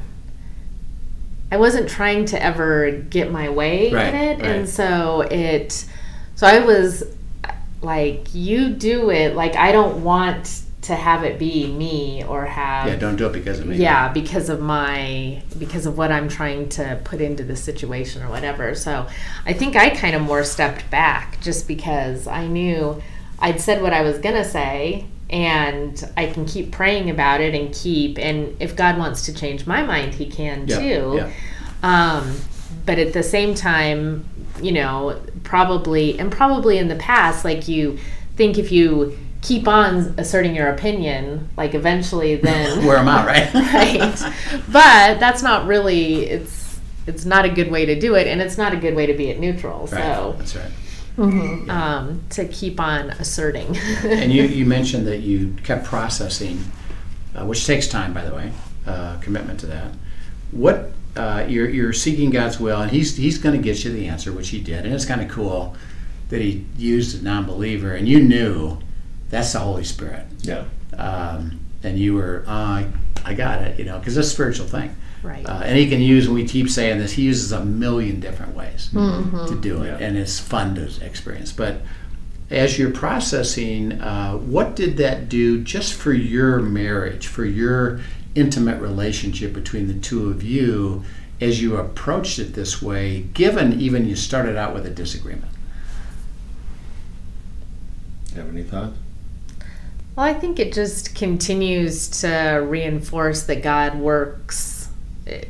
I 1.51 1.57
wasn't 1.57 1.89
trying 1.89 2.25
to 2.25 2.43
ever 2.43 2.91
get 2.91 3.31
my 3.31 3.49
way 3.49 3.91
Right, 3.91 4.13
in 4.13 4.15
it, 4.15 4.41
right. 4.41 4.45
and 4.45 4.69
so 4.69 5.21
it. 5.21 5.85
So 6.35 6.45
I 6.45 6.59
was 6.59 7.03
like, 7.81 8.33
"You 8.33 8.69
do 8.69 9.09
it." 9.11 9.35
Like 9.35 9.55
I 9.55 9.71
don't 9.71 10.03
want 10.03 10.61
to 10.81 10.95
have 10.95 11.23
it 11.23 11.37
be 11.37 11.67
me 11.67 12.23
or 12.23 12.45
have 12.45 12.87
Yeah, 12.87 12.95
don't 12.95 13.15
do 13.17 13.25
it 13.27 13.33
because 13.33 13.59
of 13.59 13.65
me. 13.67 13.75
yeah 13.75 14.07
because 14.07 14.47
of 14.47 14.61
my 14.61 15.41
because 15.59 15.85
of 15.85 15.97
what 15.97 16.13
i'm 16.13 16.29
trying 16.29 16.69
to 16.69 16.97
put 17.03 17.19
into 17.19 17.43
the 17.43 17.57
situation 17.57 18.23
or 18.23 18.29
whatever 18.29 18.73
so 18.73 19.05
i 19.45 19.51
think 19.51 19.75
i 19.75 19.89
kind 19.89 20.15
of 20.15 20.21
more 20.21 20.45
stepped 20.45 20.89
back 20.89 21.41
just 21.41 21.67
because 21.67 22.25
i 22.25 22.47
knew 22.47 23.01
i'd 23.39 23.59
said 23.59 23.81
what 23.81 23.91
i 23.91 24.01
was 24.01 24.17
going 24.19 24.35
to 24.35 24.45
say 24.45 25.03
and 25.29 26.09
i 26.15 26.25
can 26.25 26.45
keep 26.45 26.71
praying 26.71 27.09
about 27.09 27.41
it 27.41 27.53
and 27.53 27.73
keep 27.75 28.17
and 28.17 28.55
if 28.61 28.75
god 28.75 28.97
wants 28.97 29.25
to 29.25 29.33
change 29.33 29.67
my 29.67 29.83
mind 29.83 30.13
he 30.13 30.25
can 30.25 30.67
Yeah, 30.67 30.79
too 30.79 31.13
yeah. 31.17 31.31
um, 31.83 32.35
but 32.85 32.97
at 32.97 33.13
the 33.13 33.23
same 33.23 33.53
time 33.53 34.25
you 34.61 34.71
know 34.71 35.19
probably 35.43 36.17
and 36.19 36.31
probably 36.31 36.77
in 36.77 36.87
the 36.87 36.95
past 36.95 37.43
like 37.45 37.67
you 37.67 37.97
think 38.35 38.57
if 38.57 38.71
you 38.71 39.17
keep 39.41 39.67
on 39.67 40.15
asserting 40.17 40.55
your 40.55 40.69
opinion 40.69 41.49
like 41.57 41.73
eventually 41.75 42.35
then 42.47 42.85
Wear 42.85 42.97
them 42.97 43.07
out, 43.07 43.27
right? 43.27 43.53
right 43.53 44.33
but 44.69 45.19
that's 45.19 45.43
not 45.43 45.67
really 45.67 46.25
it's 46.25 46.79
it's 47.05 47.23
not 47.25 47.45
a 47.45 47.49
good 47.49 47.69
way 47.71 47.85
to 47.85 47.99
do 47.99 48.15
it 48.15 48.27
and 48.27 48.41
it's 48.41 48.57
not 48.57 48.73
a 48.73 48.77
good 48.77 48.95
way 48.95 49.05
to 49.05 49.13
be 49.13 49.29
at 49.29 49.39
neutral 49.39 49.81
Right. 49.87 49.89
so 49.89 50.35
That's 50.37 50.55
right. 50.55 50.71
Um, 51.17 52.21
to 52.29 52.47
keep 52.47 52.79
on 52.79 53.09
asserting 53.11 53.75
And 54.03 54.31
you, 54.31 54.43
you 54.43 54.65
mentioned 54.65 55.07
that 55.07 55.19
you 55.19 55.55
kept 55.63 55.85
processing, 55.85 56.63
uh, 57.35 57.45
which 57.45 57.65
takes 57.65 57.87
time, 57.87 58.13
by 58.13 58.23
the 58.23 58.35
way, 58.35 58.51
uh, 58.85 59.17
commitment 59.19 59.59
to 59.61 59.65
that. 59.67 59.91
What 60.51 60.91
uh, 61.15 61.45
you're, 61.47 61.69
you're 61.69 61.93
seeking 61.93 62.29
God's 62.29 62.59
will, 62.59 62.81
and 62.81 62.91
He's 62.91 63.17
He's 63.17 63.37
going 63.37 63.55
to 63.55 63.61
get 63.61 63.83
you 63.83 63.91
the 63.91 64.07
answer, 64.07 64.31
which 64.31 64.49
He 64.49 64.61
did, 64.61 64.85
and 64.85 64.93
it's 64.93 65.05
kind 65.05 65.21
of 65.21 65.29
cool 65.29 65.75
that 66.29 66.41
He 66.41 66.65
used 66.77 67.19
a 67.19 67.23
non-believer, 67.23 67.93
and 67.95 68.07
you 68.07 68.21
knew 68.21 68.77
that's 69.29 69.53
the 69.53 69.59
Holy 69.59 69.83
Spirit, 69.83 70.25
Yeah. 70.41 70.65
um, 70.97 71.59
and 71.83 71.97
you 71.97 72.13
were, 72.13 72.43
uh, 72.47 72.83
I 73.27 73.33
got 73.33 73.61
it, 73.61 73.77
you 73.77 73.83
know, 73.85 73.99
because 73.99 74.15
it's 74.17 74.27
a 74.27 74.31
spiritual 74.31 74.67
thing. 74.67 74.95
right 75.21 75.45
Uh, 75.45 75.61
and 75.65 75.77
he 75.77 75.89
can 75.89 75.99
use, 75.99 76.25
and 76.27 76.35
we 76.35 76.45
keep 76.47 76.69
saying 76.69 76.99
this, 76.99 77.11
he 77.13 77.23
uses 77.23 77.51
a 77.51 77.63
million 77.65 78.19
different 78.21 78.55
ways 78.55 78.89
to 78.93 79.57
do 79.61 79.83
it, 79.83 79.87
Yeah. 79.99 80.07
and 80.07 80.17
it's 80.17 80.39
fun 80.39 80.75
to 80.75 80.89
experience. 81.05 81.51
But 81.51 81.81
as 82.49 82.79
you're 82.79 82.91
processing, 82.91 83.93
uh, 83.99 84.33
what 84.37 84.75
did 84.77 84.95
that 84.97 85.27
do 85.27 85.61
just 85.61 85.93
for 85.93 86.13
your 86.13 86.59
marriage, 86.61 87.27
for 87.27 87.43
your 87.43 87.99
intimate 88.35 88.79
relationship 88.81 89.51
between 89.53 89.87
the 89.87 89.95
two 89.95 90.29
of 90.29 90.41
you 90.43 91.03
as 91.41 91.61
you 91.61 91.75
approached 91.75 92.39
it 92.39 92.53
this 92.53 92.81
way, 92.81 93.25
given 93.33 93.79
even 93.81 94.07
you 94.07 94.15
started 94.15 94.55
out 94.55 94.73
with 94.73 94.85
a 94.85 94.89
disagreement? 94.89 95.51
Have 98.35 98.47
any 98.49 98.63
thoughts? 98.63 98.97
Well, 100.17 100.25
I 100.25 100.33
think 100.33 100.57
it 100.57 100.73
just 100.73 101.13
continues 101.13 102.07
to 102.21 102.65
reinforce 102.67 103.43
that 103.43 103.61
God 103.61 103.99
works. 103.99 104.89
eh, 105.27 105.43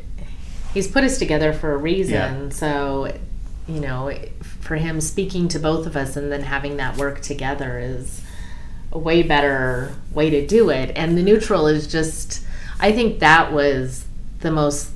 He's 0.74 0.90
put 0.90 1.06
us 1.06 1.18
together 1.18 1.54
for 1.54 1.72
a 1.72 1.78
reason. 1.78 2.14
Yeah. 2.14 2.50
So, 2.50 3.18
you 3.66 3.80
know, 3.80 4.14
for 4.60 4.76
Him 4.76 5.00
speaking 5.00 5.48
to 5.48 5.60
both 5.60 5.88
of 5.88 5.96
us 5.96 6.18
and 6.18 6.30
then 6.30 6.42
having 6.42 6.76
that 6.78 6.98
work 6.98 7.22
together 7.22 7.80
is 7.80 8.22
a 8.92 9.00
way 9.00 9.24
better 9.24 9.96
way 10.12 10.30
to 10.30 10.46
do 10.46 10.70
it. 10.70 10.92
And 10.98 11.18
the 11.18 11.24
neutral 11.24 11.68
is 11.68 11.88
just, 11.88 12.44
I 12.78 12.92
think 12.92 13.20
that 13.20 13.54
was 13.54 14.06
the 14.42 14.52
most 14.52 14.92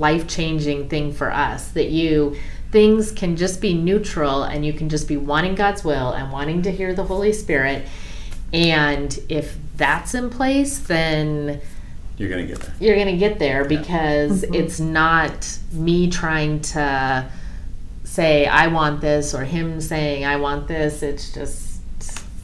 life 0.00 0.26
changing 0.26 0.88
thing 0.88 1.12
for 1.12 1.30
us 1.32 1.68
that 1.70 1.90
you 1.90 2.36
things 2.72 3.12
can 3.12 3.36
just 3.36 3.60
be 3.60 3.72
neutral 3.72 4.42
and 4.42 4.66
you 4.66 4.72
can 4.72 4.88
just 4.88 5.06
be 5.06 5.16
wanting 5.16 5.54
God's 5.54 5.84
will 5.84 6.10
and 6.10 6.32
wanting 6.32 6.62
to 6.62 6.72
hear 6.72 6.92
the 6.92 7.04
Holy 7.04 7.32
Spirit. 7.32 7.86
And 8.52 9.18
if 9.28 9.58
that's 9.76 10.14
in 10.14 10.30
place, 10.30 10.78
then 10.78 11.60
You're 12.16 12.28
going 12.30 12.46
to 12.46 12.52
get 12.52 12.62
there. 12.62 12.74
you're 12.80 12.94
going 12.94 13.08
to 13.08 13.16
get 13.16 13.38
there 13.38 13.64
because 13.64 14.42
mm-hmm. 14.42 14.54
it's 14.54 14.80
not 14.80 15.58
me 15.72 16.08
trying 16.10 16.60
to 16.60 17.28
say, 18.04 18.46
I 18.46 18.68
want 18.68 19.00
this, 19.00 19.34
or 19.34 19.44
him 19.44 19.80
saying, 19.80 20.24
I 20.24 20.36
want 20.36 20.68
this. 20.68 21.02
It's 21.02 21.32
just. 21.34 21.64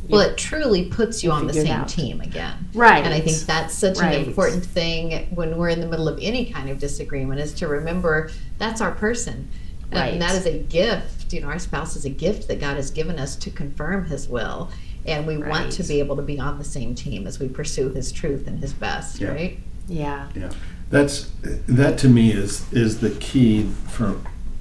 Well, 0.09 0.21
it 0.21 0.37
truly 0.37 0.87
puts 0.87 1.23
you 1.23 1.31
on 1.31 1.47
the 1.47 1.55
same 1.55 1.87
team 1.87 2.21
again. 2.21 2.69
Right. 2.75 3.05
And 3.05 3.15
I 3.15 3.21
think 3.21 3.39
that's 3.47 3.73
such 3.73 3.99
Right. 3.99 4.19
an 4.19 4.27
important 4.27 4.67
thing 4.67 5.29
when 5.35 5.57
we're 5.57 5.69
in 5.69 5.81
the 5.81 5.87
middle 5.87 6.09
of 6.09 6.19
any 6.21 6.47
kind 6.47 6.69
of 6.69 6.81
disagreement 6.81 7.41
is 7.41 7.55
to 7.55 7.69
remember 7.69 8.29
that's 8.59 8.81
our 8.81 8.91
person. 8.91 9.49
Right. 9.93 10.15
And 10.15 10.21
that 10.21 10.35
is 10.35 10.45
a 10.45 10.59
gift. 10.59 11.33
You 11.33 11.41
know, 11.43 11.47
our 11.47 11.59
spouse 11.61 11.95
is 11.95 12.05
a 12.05 12.11
gift 12.11 12.49
that 12.49 12.59
God 12.61 12.77
has 12.77 12.91
given 12.91 13.19
us 13.19 13.37
to 13.37 13.51
confirm 13.51 14.07
His 14.07 14.29
will. 14.29 14.71
And 15.07 15.27
we 15.27 15.37
want 15.37 15.73
to 15.73 15.83
be 15.83 15.99
able 15.99 16.17
to 16.17 16.23
be 16.23 16.39
on 16.39 16.59
the 16.59 16.65
same 16.65 16.95
team 16.95 17.27
as 17.27 17.39
we 17.41 17.49
pursue 17.49 17.89
His 17.91 18.13
truth 18.13 18.47
and 18.47 18.59
His 18.61 18.73
best, 18.73 19.21
Yeah. 19.21 19.29
right? 19.29 19.59
yeah. 19.89 20.29
Yeah. 20.35 20.51
That's 20.91 21.31
that 21.43 21.99
to 21.99 22.09
me 22.09 22.33
is 22.33 22.71
is 22.73 23.01
the 23.01 23.11
key 23.11 23.65
for 23.89 24.17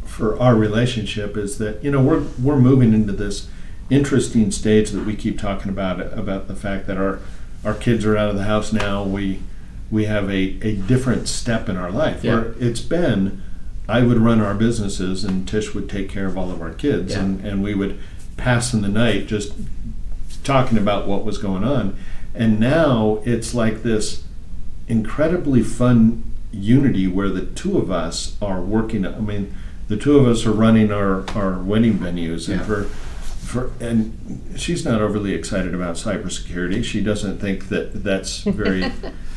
for 0.05 0.39
our 0.39 0.55
relationship 0.55 1.35
is 1.37 1.57
that 1.57 1.83
you 1.83 1.91
know 1.91 2.01
we're 2.01 2.21
we're 2.41 2.59
moving 2.59 2.93
into 2.93 3.11
this 3.13 3.47
interesting 3.89 4.49
stage 4.51 4.91
that 4.91 5.05
we 5.05 5.15
keep 5.15 5.37
talking 5.39 5.69
about 5.69 5.99
about 6.17 6.47
the 6.47 6.55
fact 6.55 6.87
that 6.87 6.97
our 6.97 7.19
our 7.65 7.73
kids 7.73 8.05
are 8.05 8.15
out 8.17 8.29
of 8.29 8.35
the 8.37 8.45
house 8.45 8.71
now 8.71 9.03
we 9.03 9.39
we 9.91 10.05
have 10.05 10.29
a, 10.29 10.57
a 10.61 10.73
different 10.75 11.27
step 11.27 11.67
in 11.67 11.75
our 11.75 11.91
life 11.91 12.23
Yeah. 12.23 12.35
where 12.35 12.55
it's 12.59 12.79
been 12.81 13.41
I 13.89 14.01
would 14.03 14.17
run 14.17 14.39
our 14.39 14.53
businesses 14.55 15.25
and 15.25 15.45
Tish 15.45 15.73
would 15.75 15.89
take 15.89 16.07
care 16.09 16.27
of 16.27 16.37
all 16.37 16.49
of 16.49 16.61
our 16.61 16.71
kids 16.73 17.11
Yeah. 17.13 17.23
and, 17.23 17.45
and 17.45 17.61
we 17.61 17.73
would 17.75 17.99
pass 18.37 18.73
in 18.73 18.81
the 18.81 18.87
night 18.87 19.27
just 19.27 19.51
talking 20.43 20.77
about 20.77 21.07
what 21.07 21.23
was 21.25 21.37
going 21.37 21.63
on 21.63 21.97
and 22.33 22.59
now 22.59 23.21
it's 23.25 23.53
like 23.53 23.83
this 23.83 24.23
incredibly 24.87 25.61
fun 25.61 26.23
unity 26.51 27.07
where 27.07 27.29
the 27.29 27.45
two 27.45 27.77
of 27.77 27.89
us 27.91 28.37
are 28.41 28.61
working. 28.61 29.05
I 29.05 29.19
mean, 29.19 29.53
the 29.87 29.97
two 29.97 30.17
of 30.17 30.27
us 30.27 30.45
are 30.45 30.51
running 30.51 30.91
our, 30.91 31.29
our 31.31 31.59
wedding 31.59 31.97
venues, 31.97 32.47
and 32.49 32.59
Yeah. 32.59 32.65
for 32.65 32.83
for 32.85 33.71
and 33.81 34.41
she's 34.55 34.85
not 34.85 35.01
overly 35.01 35.33
excited 35.33 35.73
about 35.75 35.95
cybersecurity. 35.95 36.83
She 36.83 37.01
doesn't 37.01 37.39
think 37.39 37.69
that 37.69 38.03
that's 38.03 38.39
very 38.43 38.89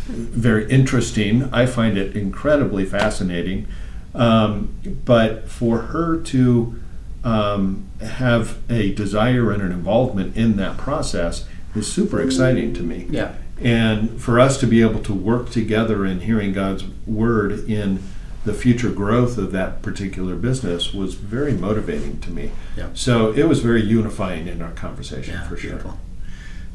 very 0.07 0.69
interesting. 0.71 1.49
I 1.53 1.67
find 1.67 1.97
it 1.99 2.17
incredibly 2.17 2.85
fascinating, 2.85 3.67
um, 4.15 4.75
but 5.05 5.49
for 5.49 5.79
her 5.79 6.17
to 6.19 6.81
um, 7.25 7.89
have 8.01 8.59
a 8.71 8.93
desire 8.95 9.51
and 9.51 9.63
an 9.63 9.73
involvement 9.73 10.37
in 10.37 10.57
that 10.57 10.77
process 10.77 11.47
is 11.75 11.91
super 11.93 12.21
exciting 12.21 12.73
to 12.75 12.83
me 12.83 13.07
Yeah. 13.11 13.35
And 13.61 14.21
for 14.21 14.39
us 14.39 14.59
to 14.61 14.67
be 14.67 14.81
able 14.83 15.01
to 15.05 15.13
work 15.15 15.51
together 15.51 16.05
in 16.05 16.21
hearing 16.21 16.53
God's 16.53 16.85
word 17.07 17.69
in 17.69 18.01
the 18.45 18.53
future 18.53 18.91
growth 18.91 19.39
of 19.39 19.53
that 19.53 19.81
particular 19.81 20.35
business 20.35 20.93
was 20.93 21.15
very 21.15 21.55
motivating 21.55 22.21
to 22.21 22.31
me. 22.31 22.51
Yeah. 22.77 22.89
So 22.95 23.33
it 23.33 23.45
was 23.49 23.61
very 23.61 23.83
unifying 23.83 24.49
in 24.49 24.61
our 24.61 24.73
conversation 24.73 25.35
Yeah, 25.35 25.49
for 25.49 25.57
sure. 25.57 25.71
beautiful. 25.71 25.99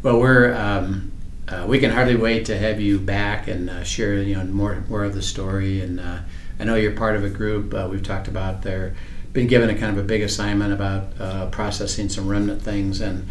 Well, 0.01 0.19
we're 0.19 0.53
um, 0.55 1.11
uh, 1.47 1.65
we 1.67 1.79
can 1.79 1.91
hardly 1.91 2.15
wait 2.15 2.45
to 2.45 2.57
have 2.57 2.79
you 2.79 2.97
back 2.97 3.47
and 3.47 3.69
uh, 3.69 3.83
share 3.83 4.15
you 4.21 4.35
know 4.35 4.45
more 4.45 4.83
more 4.89 5.03
of 5.03 5.13
the 5.13 5.21
story. 5.21 5.81
And 5.81 5.99
uh, 5.99 6.19
I 6.59 6.63
know 6.63 6.75
you're 6.75 6.93
part 6.93 7.15
of 7.17 7.23
a 7.23 7.29
group. 7.29 7.73
Uh, 7.73 7.87
we've 7.91 8.01
talked 8.03 8.27
about 8.29 8.61
they're 8.63 8.95
been 9.33 9.47
given 9.47 9.69
a 9.69 9.75
kind 9.75 9.97
of 9.97 10.03
a 10.03 10.07
big 10.07 10.21
assignment 10.21 10.73
about 10.73 11.07
uh, 11.19 11.45
processing 11.47 12.09
some 12.09 12.27
remnant 12.27 12.61
things, 12.61 13.01
and 13.01 13.27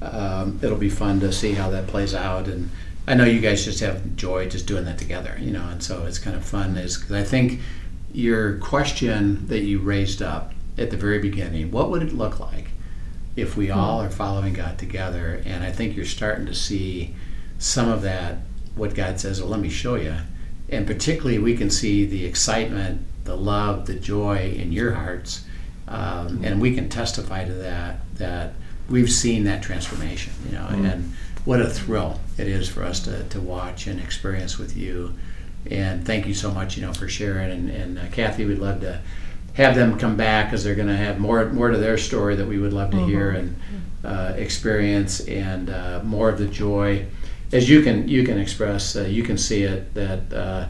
um, 0.00 0.58
it'll 0.62 0.78
be 0.78 0.90
fun 0.90 1.20
to 1.20 1.32
see 1.32 1.52
how 1.52 1.70
that 1.70 1.86
plays 1.86 2.14
out. 2.14 2.48
And 2.48 2.70
I 3.06 3.14
know 3.14 3.24
you 3.24 3.40
guys 3.40 3.64
just 3.64 3.80
have 3.80 4.16
joy 4.16 4.48
just 4.48 4.66
doing 4.66 4.84
that 4.84 4.98
together, 4.98 5.36
you 5.40 5.50
know. 5.50 5.68
And 5.68 5.82
so 5.82 6.06
it's 6.06 6.18
kind 6.18 6.36
of 6.36 6.44
fun. 6.44 6.76
Is 6.76 6.98
because 6.98 7.12
I 7.12 7.24
think 7.24 7.60
your 8.12 8.58
question 8.58 9.46
that 9.48 9.60
you 9.60 9.78
raised 9.78 10.22
up 10.22 10.52
at 10.78 10.90
the 10.90 10.96
very 10.96 11.18
beginning, 11.18 11.70
what 11.70 11.90
would 11.90 12.02
it 12.02 12.12
look 12.12 12.40
like? 12.40 12.68
if 13.36 13.56
we 13.56 13.70
all 13.70 14.00
are 14.00 14.10
following 14.10 14.52
God 14.52 14.78
together. 14.78 15.42
And 15.44 15.64
I 15.64 15.72
think 15.72 15.96
you're 15.96 16.04
starting 16.04 16.46
to 16.46 16.54
see 16.54 17.14
some 17.58 17.88
of 17.88 18.02
that, 18.02 18.38
what 18.74 18.94
God 18.94 19.20
says, 19.20 19.40
well, 19.40 19.50
let 19.50 19.60
me 19.60 19.68
show 19.68 19.94
you. 19.94 20.16
And 20.68 20.86
particularly, 20.86 21.38
we 21.38 21.56
can 21.56 21.70
see 21.70 22.04
the 22.04 22.24
excitement, 22.24 23.06
the 23.24 23.36
love, 23.36 23.86
the 23.86 23.94
joy 23.94 24.54
in 24.56 24.72
your 24.72 24.92
hearts. 24.92 25.44
Um, 25.88 26.42
and 26.44 26.60
we 26.60 26.74
can 26.74 26.88
testify 26.88 27.44
to 27.44 27.52
that, 27.54 28.00
that 28.14 28.54
we've 28.88 29.10
seen 29.10 29.44
that 29.44 29.62
transformation, 29.62 30.32
you 30.46 30.52
know, 30.52 30.66
and 30.70 31.12
what 31.44 31.60
a 31.60 31.68
thrill 31.68 32.20
it 32.38 32.46
is 32.46 32.68
for 32.68 32.84
us 32.84 33.00
to, 33.00 33.24
to 33.24 33.40
watch 33.40 33.86
and 33.86 34.00
experience 34.00 34.58
with 34.58 34.76
you. 34.76 35.14
And 35.70 36.06
thank 36.06 36.26
you 36.26 36.34
so 36.34 36.50
much, 36.50 36.76
you 36.76 36.82
know, 36.82 36.92
for 36.92 37.08
sharing. 37.08 37.50
And, 37.50 37.70
and 37.70 37.98
uh, 37.98 38.06
Kathy, 38.12 38.44
we'd 38.44 38.58
love 38.58 38.80
to 38.80 39.00
have 39.54 39.74
them 39.74 39.98
come 39.98 40.16
back 40.16 40.46
because 40.46 40.64
they're 40.64 40.74
going 40.74 40.88
to 40.88 40.96
have 40.96 41.18
more 41.18 41.44
more 41.50 41.70
to 41.70 41.78
their 41.78 41.98
story 41.98 42.36
that 42.36 42.46
we 42.46 42.58
would 42.58 42.72
love 42.72 42.90
to 42.90 43.04
hear 43.04 43.30
and 43.30 43.56
uh, 44.04 44.32
experience, 44.36 45.20
and 45.20 45.68
uh, 45.68 46.00
more 46.02 46.30
of 46.30 46.38
the 46.38 46.46
joy, 46.46 47.06
as 47.52 47.68
you 47.68 47.82
can 47.82 48.08
you 48.08 48.24
can 48.24 48.38
express, 48.38 48.96
uh, 48.96 49.02
you 49.02 49.22
can 49.22 49.36
see 49.36 49.62
it 49.62 49.92
that 49.94 50.32
uh, 50.32 50.66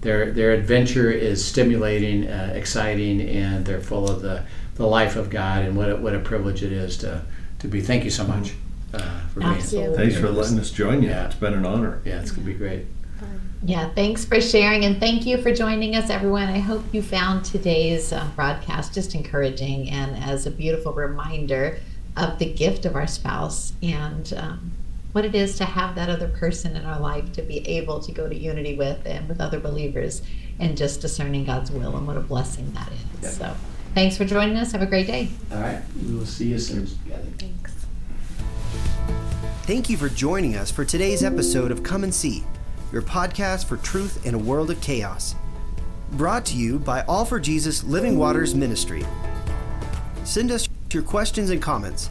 their 0.00 0.32
their 0.32 0.52
adventure 0.52 1.10
is 1.10 1.44
stimulating, 1.44 2.26
uh, 2.26 2.52
exciting, 2.54 3.20
and 3.20 3.64
they're 3.66 3.80
full 3.80 4.10
of 4.10 4.22
the, 4.22 4.44
the 4.76 4.86
life 4.86 5.16
of 5.16 5.30
God, 5.30 5.64
and 5.64 5.76
what 5.76 5.90
a, 5.90 5.96
what 5.96 6.14
a 6.14 6.20
privilege 6.20 6.62
it 6.62 6.72
is 6.72 6.96
to 6.98 7.22
to 7.58 7.68
be. 7.68 7.80
Thank 7.80 8.04
you 8.04 8.10
so 8.10 8.26
much 8.26 8.54
uh, 8.94 9.20
for 9.28 9.40
being. 9.40 9.52
Absolutely. 9.52 9.96
Thanks 9.96 10.16
for 10.16 10.30
letting 10.30 10.58
us 10.58 10.70
join 10.70 11.02
you. 11.02 11.10
Yeah. 11.10 11.26
It's 11.26 11.34
been 11.34 11.54
an 11.54 11.66
honor. 11.66 12.00
Yeah, 12.04 12.20
it's 12.20 12.30
gonna 12.30 12.46
be 12.46 12.54
great. 12.54 12.86
Yeah, 13.62 13.90
thanks 13.90 14.24
for 14.24 14.40
sharing 14.40 14.86
and 14.86 14.98
thank 14.98 15.26
you 15.26 15.36
for 15.42 15.54
joining 15.54 15.94
us, 15.94 16.08
everyone. 16.08 16.48
I 16.48 16.60
hope 16.60 16.82
you 16.92 17.02
found 17.02 17.44
today's 17.44 18.10
uh, 18.10 18.26
broadcast 18.34 18.94
just 18.94 19.14
encouraging 19.14 19.90
and 19.90 20.16
as 20.24 20.46
a 20.46 20.50
beautiful 20.50 20.94
reminder 20.94 21.78
of 22.16 22.38
the 22.38 22.50
gift 22.50 22.86
of 22.86 22.96
our 22.96 23.06
spouse 23.06 23.74
and 23.82 24.32
um, 24.34 24.72
what 25.12 25.24
it 25.24 25.34
is 25.34 25.56
to 25.58 25.64
have 25.64 25.94
that 25.96 26.08
other 26.08 26.28
person 26.28 26.76
in 26.76 26.84
our 26.84 26.98
life 27.00 27.32
to 27.32 27.42
be 27.42 27.66
able 27.68 28.00
to 28.00 28.12
go 28.12 28.28
to 28.28 28.34
unity 28.34 28.76
with 28.76 29.04
and 29.06 29.28
with 29.28 29.40
other 29.40 29.58
believers 29.58 30.22
and 30.58 30.76
just 30.76 31.00
discerning 31.00 31.44
God's 31.44 31.70
will 31.70 31.96
and 31.96 32.06
what 32.06 32.16
a 32.16 32.20
blessing 32.20 32.72
that 32.72 32.90
is. 33.22 33.36
So, 33.36 33.54
thanks 33.94 34.16
for 34.16 34.24
joining 34.24 34.56
us. 34.56 34.72
Have 34.72 34.82
a 34.82 34.86
great 34.86 35.06
day. 35.06 35.28
All 35.52 35.60
right, 35.60 35.82
we 36.06 36.14
will 36.14 36.26
see 36.26 36.48
you 36.48 36.58
soon. 36.58 36.86
Together. 36.86 37.22
Thanks. 37.38 37.72
Thank 39.62 39.88
you 39.88 39.96
for 39.96 40.08
joining 40.08 40.56
us 40.56 40.70
for 40.70 40.84
today's 40.84 41.22
episode 41.22 41.70
of 41.70 41.82
Come 41.82 42.04
and 42.04 42.14
See, 42.14 42.44
your 42.92 43.02
podcast 43.02 43.66
for 43.66 43.76
truth 43.78 44.26
in 44.26 44.34
a 44.34 44.38
world 44.38 44.70
of 44.70 44.80
chaos. 44.80 45.34
Brought 46.12 46.44
to 46.46 46.56
you 46.56 46.78
by 46.78 47.02
All 47.02 47.24
for 47.24 47.38
Jesus 47.38 47.84
Living 47.84 48.18
Waters 48.18 48.54
Ministry. 48.54 49.06
Send 50.24 50.50
us 50.50 50.68
your 50.92 51.04
questions 51.04 51.50
and 51.50 51.62
comments, 51.62 52.10